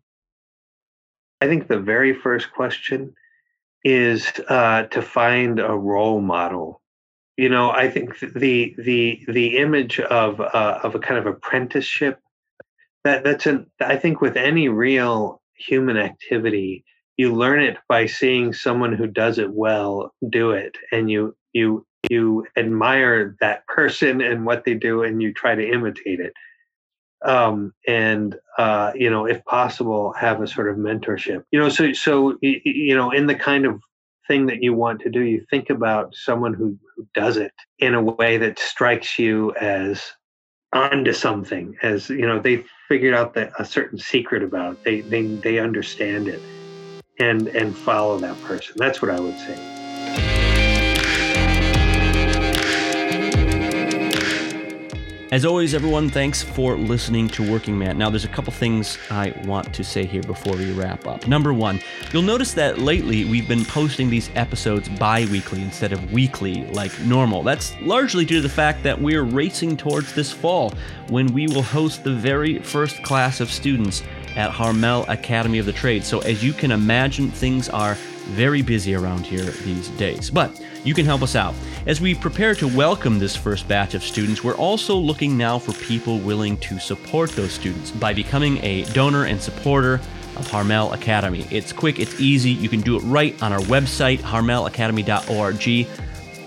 I 1.41 1.47
think 1.47 1.67
the 1.67 1.79
very 1.79 2.13
first 2.13 2.51
question 2.51 3.15
is 3.83 4.27
uh, 4.49 4.83
to 4.83 5.01
find 5.01 5.59
a 5.59 5.73
role 5.73 6.21
model. 6.21 6.78
You 7.39 7.49
know, 7.49 7.71
I 7.71 7.89
think 7.89 8.19
the 8.19 8.75
the 8.77 9.23
the 9.27 9.57
image 9.57 9.99
of 9.99 10.41
uh, 10.41 10.79
of 10.83 10.95
a 10.95 10.99
kind 10.99 11.17
of 11.17 11.25
apprenticeship 11.25 12.19
that 13.03 13.23
that's 13.23 13.45
an 13.45 13.69
I 13.79 13.95
think 13.95 14.21
with 14.21 14.35
any 14.35 14.67
real 14.67 15.41
human 15.55 15.97
activity, 15.97 16.83
you 17.17 17.33
learn 17.33 17.61
it 17.61 17.77
by 17.87 18.05
seeing 18.07 18.53
someone 18.53 18.93
who 18.93 19.07
does 19.07 19.39
it 19.39 19.51
well 19.51 20.13
do 20.29 20.51
it, 20.51 20.77
and 20.91 21.09
you 21.09 21.35
you 21.53 21.85
you 22.09 22.45
admire 22.57 23.35
that 23.39 23.65
person 23.67 24.21
and 24.29 24.45
what 24.45 24.65
they 24.65 24.73
do, 24.73 25.03
and 25.03 25.21
you 25.21 25.33
try 25.33 25.55
to 25.55 25.71
imitate 25.71 26.19
it 26.19 26.33
um, 27.25 27.73
and 27.87 28.35
uh, 28.57 28.91
you 28.95 29.09
know, 29.09 29.25
if 29.25 29.43
possible, 29.45 30.13
have 30.13 30.41
a 30.41 30.47
sort 30.47 30.69
of 30.69 30.77
mentorship. 30.77 31.43
You 31.51 31.59
know, 31.59 31.69
so 31.69 31.91
so 31.93 32.37
you 32.41 32.95
know, 32.95 33.11
in 33.11 33.27
the 33.27 33.35
kind 33.35 33.65
of 33.65 33.81
thing 34.27 34.45
that 34.47 34.63
you 34.63 34.73
want 34.73 35.01
to 35.01 35.09
do, 35.09 35.21
you 35.21 35.45
think 35.49 35.69
about 35.69 36.15
someone 36.15 36.53
who 36.53 36.77
who 36.99 37.07
does 37.13 37.37
it 37.37 37.53
in 37.79 37.95
a 37.95 38.01
way 38.01 38.37
that 38.37 38.59
strikes 38.59 39.17
you 39.17 39.55
as 39.55 40.03
onto 40.73 41.13
something, 41.13 41.77
as 41.81 42.09
you 42.09 42.27
know, 42.27 42.39
they 42.39 42.65
figured 42.89 43.13
out 43.13 43.33
that 43.35 43.53
a 43.57 43.63
certain 43.63 43.97
secret 43.97 44.43
about 44.43 44.73
it. 44.73 44.83
They 44.83 45.01
they 45.01 45.21
they 45.23 45.59
understand 45.59 46.27
it, 46.27 46.41
and 47.19 47.47
and 47.47 47.75
follow 47.75 48.19
that 48.19 48.39
person. 48.43 48.75
That's 48.77 49.01
what 49.01 49.11
I 49.11 49.19
would 49.19 49.37
say. 49.37 49.78
As 55.31 55.45
always, 55.45 55.75
everyone, 55.75 56.09
thanks 56.09 56.41
for 56.41 56.75
listening 56.75 57.27
to 57.29 57.51
Working 57.51 57.77
Man. 57.77 57.99
Now, 57.99 58.09
there's 58.09 58.25
a 58.25 58.29
couple 58.29 58.51
things 58.51 58.97
I 59.11 59.31
want 59.45 59.71
to 59.75 59.83
say 59.83 60.03
here 60.03 60.23
before 60.23 60.55
we 60.55 60.71
wrap 60.71 61.05
up. 61.05 61.27
Number 61.27 61.53
one, 61.53 61.79
you'll 62.11 62.23
notice 62.23 62.55
that 62.55 62.79
lately 62.79 63.25
we've 63.25 63.47
been 63.47 63.63
posting 63.63 64.09
these 64.09 64.31
episodes 64.33 64.89
bi 64.89 65.25
weekly 65.25 65.61
instead 65.61 65.93
of 65.93 66.11
weekly 66.11 66.65
like 66.71 66.99
normal. 67.01 67.43
That's 67.43 67.79
largely 67.79 68.25
due 68.25 68.37
to 68.37 68.41
the 68.41 68.49
fact 68.49 68.81
that 68.81 68.99
we're 68.99 69.21
racing 69.21 69.77
towards 69.77 70.15
this 70.15 70.31
fall 70.31 70.73
when 71.09 71.31
we 71.31 71.45
will 71.45 71.61
host 71.61 72.03
the 72.03 72.15
very 72.15 72.57
first 72.57 73.03
class 73.03 73.39
of 73.39 73.51
students 73.51 74.01
at 74.35 74.49
Harmel 74.49 75.05
Academy 75.09 75.59
of 75.59 75.67
the 75.67 75.73
Trades. 75.73 76.07
So, 76.07 76.21
as 76.21 76.43
you 76.43 76.53
can 76.53 76.71
imagine, 76.71 77.29
things 77.29 77.69
are 77.69 77.93
very 78.29 78.63
busy 78.63 78.95
around 78.95 79.27
here 79.27 79.43
these 79.43 79.89
days. 79.89 80.31
But 80.31 80.59
you 80.83 80.93
can 80.93 81.05
help 81.05 81.21
us 81.21 81.35
out. 81.35 81.53
As 81.85 81.99
we 81.99 82.15
prepare 82.15 82.55
to 82.55 82.67
welcome 82.67 83.19
this 83.19 83.35
first 83.35 83.67
batch 83.67 83.93
of 83.93 84.03
students, 84.03 84.43
we're 84.43 84.55
also 84.55 84.95
looking 84.95 85.37
now 85.37 85.59
for 85.59 85.73
people 85.73 86.19
willing 86.19 86.57
to 86.57 86.79
support 86.79 87.31
those 87.31 87.51
students 87.51 87.91
by 87.91 88.13
becoming 88.13 88.57
a 88.63 88.83
donor 88.93 89.25
and 89.25 89.41
supporter 89.41 89.95
of 90.35 90.47
Harmel 90.49 90.93
Academy. 90.93 91.45
It's 91.51 91.73
quick, 91.73 91.99
it's 91.99 92.19
easy. 92.19 92.51
You 92.51 92.69
can 92.69 92.81
do 92.81 92.95
it 92.95 93.01
right 93.01 93.41
on 93.41 93.51
our 93.51 93.59
website, 93.59 94.19
harmelacademy.org. 94.19 95.67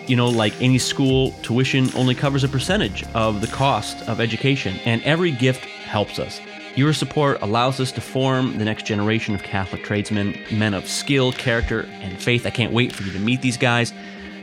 You 0.09 0.17
know, 0.17 0.29
like 0.29 0.61
any 0.61 0.79
school, 0.79 1.33
tuition 1.43 1.89
only 1.95 2.15
covers 2.15 2.43
a 2.43 2.49
percentage 2.49 3.05
of 3.15 3.41
the 3.41 3.47
cost 3.47 4.09
of 4.09 4.21
education, 4.21 4.77
and 4.85 5.03
every 5.03 5.31
gift 5.31 5.65
helps 5.65 6.19
us. 6.19 6.41
Your 6.75 6.95
support 6.95 7.41
allows 7.43 7.81
us 7.81 7.93
to 7.93 8.01
form 8.01 8.57
the 8.57 8.65
next 8.65 8.87
generation 8.87 9.35
of 9.35 9.43
Catholic 9.43 9.85
tradesmen, 9.85 10.39
men 10.51 10.73
of 10.73 10.89
skill, 10.89 11.31
character, 11.33 11.83
and 12.01 12.21
faith. 12.21 12.47
I 12.47 12.51
can't 12.51 12.73
wait 12.73 12.93
for 12.93 13.03
you 13.03 13.13
to 13.13 13.19
meet 13.19 13.43
these 13.43 13.59
guys. 13.59 13.93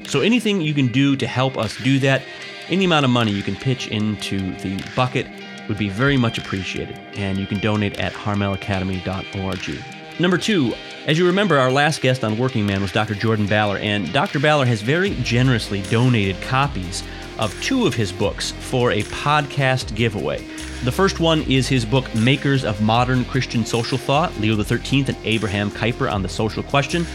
So 0.10 0.22
anything 0.22 0.60
you 0.60 0.74
can 0.74 0.88
do 0.88 1.15
to 1.15 1.28
help 1.28 1.56
us 1.56 1.78
do 1.78 2.00
that, 2.00 2.24
any 2.69 2.86
amount 2.86 3.06
of 3.06 3.12
money 3.12 3.32
you 3.32 3.43
can 3.43 3.56
pitch 3.56 3.88
into 3.89 4.39
the 4.56 4.84
bucket 4.95 5.28
would 5.67 5.78
be 5.78 5.88
very 5.88 6.17
much 6.17 6.39
appreciated. 6.39 7.00
And 7.15 7.38
you 7.38 7.45
can 7.45 7.60
donate 7.60 8.00
at 8.00 8.13
harmelacademy.org. 8.13 9.84
Number 10.19 10.38
two, 10.38 10.74
as 11.06 11.17
you 11.19 11.28
remember, 11.28 11.60
our 11.60 11.72
last 11.72 12.02
guest 12.02 12.24
on 12.24 12.38
Working 12.39 12.65
Man 12.65 12.82
was 12.82 12.91
Dr. 12.91 13.13
Jordan 13.13 13.48
Ballor, 13.48 13.80
and 13.80 14.12
Dr. 14.12 14.39
Ballor 14.39 14.65
has 14.65 14.82
very 14.82 15.12
generously 15.22 15.84
donated 15.84 16.41
copies 16.41 17.04
of 17.38 17.54
two 17.63 17.86
of 17.86 17.93
his 17.93 18.12
books 18.12 18.52
for 18.52 18.91
a 18.91 19.04
podcast 19.04 19.95
giveaway. 19.95 20.43
The 20.84 20.91
first 20.91 21.19
one 21.19 21.43
is 21.43 21.67
his 21.67 21.86
book, 21.86 22.13
Makers 22.15 22.65
of 22.65 22.82
Modern 22.82 23.26
Christian 23.26 23.63
Social 23.63 23.98
Thought 23.98 24.36
Leo 24.39 24.62
XIII 24.62 25.06
and 25.08 25.17
Abraham 25.24 25.69
Kuyper 25.69 26.12
on 26.12 26.22
the 26.24 26.30
Social 26.30 26.63
Question. 26.63 27.06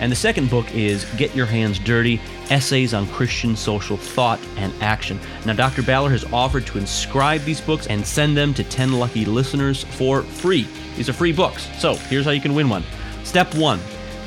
And 0.00 0.10
the 0.10 0.16
second 0.16 0.50
book 0.50 0.74
is 0.74 1.04
Get 1.16 1.34
Your 1.36 1.46
Hands 1.46 1.78
Dirty 1.78 2.20
Essays 2.48 2.94
on 2.94 3.06
Christian 3.08 3.54
Social 3.54 3.96
Thought 3.96 4.40
and 4.56 4.72
Action. 4.82 5.20
Now, 5.46 5.52
Dr. 5.52 5.82
Ballor 5.82 6.10
has 6.10 6.24
offered 6.32 6.66
to 6.66 6.78
inscribe 6.78 7.42
these 7.42 7.60
books 7.60 7.86
and 7.86 8.04
send 8.04 8.36
them 8.36 8.52
to 8.54 8.64
10 8.64 8.94
lucky 8.94 9.24
listeners 9.24 9.84
for 9.84 10.22
free. 10.22 10.66
These 10.96 11.08
are 11.08 11.12
free 11.12 11.32
books. 11.32 11.68
So, 11.78 11.94
here's 11.94 12.24
how 12.24 12.32
you 12.32 12.40
can 12.40 12.54
win 12.54 12.68
one. 12.68 12.82
Step 13.22 13.54
one 13.54 13.78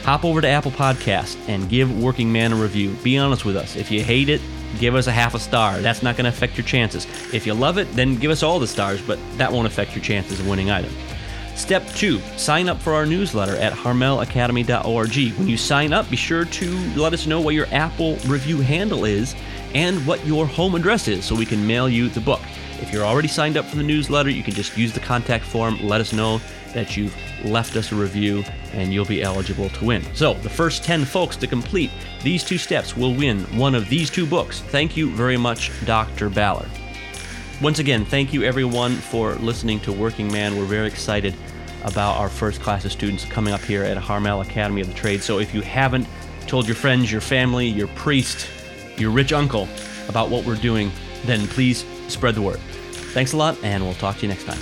hop 0.04 0.26
over 0.26 0.42
to 0.42 0.48
Apple 0.48 0.72
Podcast 0.72 1.38
and 1.48 1.70
give 1.70 2.02
Working 2.02 2.32
Man 2.32 2.52
a 2.52 2.56
review. 2.56 2.92
Be 3.04 3.18
honest 3.18 3.46
with 3.46 3.56
us. 3.56 3.76
If 3.76 3.90
you 3.90 4.04
hate 4.04 4.28
it, 4.28 4.42
give 4.80 4.96
us 4.96 5.08
a 5.08 5.12
half 5.12 5.34
a 5.34 5.40
star. 5.40 5.80
That's 5.80 6.04
not 6.04 6.18
going 6.18 6.26
to 6.26 6.30
affect 6.30 6.58
your 6.58 6.66
chances. 6.66 7.08
If 7.34 7.48
you 7.48 7.54
love 7.54 7.78
it, 7.78 7.90
then 7.94 8.18
give 8.18 8.30
us 8.30 8.44
all 8.44 8.60
the 8.60 8.68
stars, 8.68 9.02
but 9.02 9.18
that 9.38 9.52
won't 9.52 9.66
affect 9.66 9.96
your 9.96 10.04
chances 10.04 10.40
of 10.40 10.48
winning 10.48 10.70
either. 10.70 10.90
Step 11.56 11.88
two, 11.90 12.20
sign 12.38 12.68
up 12.68 12.80
for 12.82 12.94
our 12.94 13.06
newsletter 13.06 13.56
at 13.58 13.74
harmelacademy.org. 13.74 15.38
When 15.38 15.48
you 15.48 15.58
sign 15.58 15.94
up, 15.94 16.10
be 16.10 16.16
sure 16.16 16.46
to 16.46 16.78
let 16.96 17.14
us 17.14 17.28
know 17.28 17.40
what 17.40 17.54
your 17.54 17.68
Apple 17.72 18.18
review 18.26 18.60
handle 18.62 19.06
is 19.06 19.36
and 19.74 20.06
what 20.06 20.26
your 20.26 20.46
home 20.46 20.76
address 20.76 21.08
is 21.08 21.26
so 21.26 21.36
we 21.36 21.46
can 21.46 21.66
mail 21.66 21.88
you 21.88 22.10
the 22.10 22.20
book. 22.20 22.42
If 22.82 22.92
you're 22.92 23.06
already 23.06 23.28
signed 23.28 23.56
up 23.56 23.66
for 23.66 23.78
the 23.78 23.84
newsletter, 23.84 24.30
you 24.30 24.44
can 24.44 24.54
just 24.54 24.78
use 24.78 24.94
the 24.94 25.00
contact 25.00 25.46
form, 25.46 25.80
let 25.82 26.02
us 26.02 26.12
know 26.12 26.42
that 26.74 26.98
you've 26.98 27.16
left 27.46 27.76
us 27.76 27.92
a 27.92 27.96
review, 27.96 28.44
and 28.74 28.92
you'll 28.92 29.06
be 29.06 29.22
eligible 29.22 29.70
to 29.70 29.86
win. 29.86 30.04
So, 30.16 30.34
the 30.34 30.50
first 30.50 30.84
10 30.84 31.06
folks 31.06 31.36
to 31.38 31.48
complete 31.48 31.92
these 32.24 32.44
two 32.44 32.58
steps 32.58 32.98
will 32.98 33.14
win 33.14 33.42
one 33.58 33.76
of 33.76 33.90
these 33.90 34.10
two 34.10 34.26
books. 34.26 34.62
Thank 34.62 34.98
you 34.98 35.12
very 35.12 35.38
much, 35.38 35.72
Dr. 35.86 36.30
Ballor. 36.30 36.68
Once 37.64 37.80
again, 37.80 38.04
thank 38.04 38.34
you 38.34 38.44
everyone 38.44 38.94
for 38.94 39.36
listening 39.36 39.80
to 39.80 39.90
Working 39.90 40.30
Man. 40.30 40.58
We're 40.58 40.66
very 40.66 40.86
excited 40.86 41.34
about 41.86 42.18
our 42.18 42.28
first 42.28 42.60
class 42.60 42.84
of 42.84 42.92
students 42.92 43.24
coming 43.24 43.54
up 43.54 43.62
here 43.62 43.86
at 43.86 43.96
Harmel 43.96 44.42
Academy 44.42 44.82
of 44.82 44.88
the 44.88 44.94
Trade. 44.94 45.24
So 45.24 45.40
if 45.40 45.54
you 45.54 45.62
haven't 45.62 46.06
told 46.46 46.68
your 46.68 46.76
friends, 46.76 47.10
your 47.10 47.22
family, 47.22 47.66
your 47.66 47.88
priest, 47.88 48.50
your 48.98 49.12
rich 49.12 49.32
uncle 49.32 49.70
about 50.10 50.30
what 50.30 50.46
we're 50.46 50.58
doing, 50.58 50.92
then 51.24 51.48
please 51.48 51.86
spread 52.10 52.36
the 52.36 52.42
word. 52.42 52.60
Thanks 53.14 53.32
a 53.32 53.38
lot, 53.38 53.58
and 53.64 53.82
we'll 53.82 53.94
talk 53.94 54.18
to 54.18 54.24
you 54.24 54.28
next 54.28 54.44
time. 54.44 54.60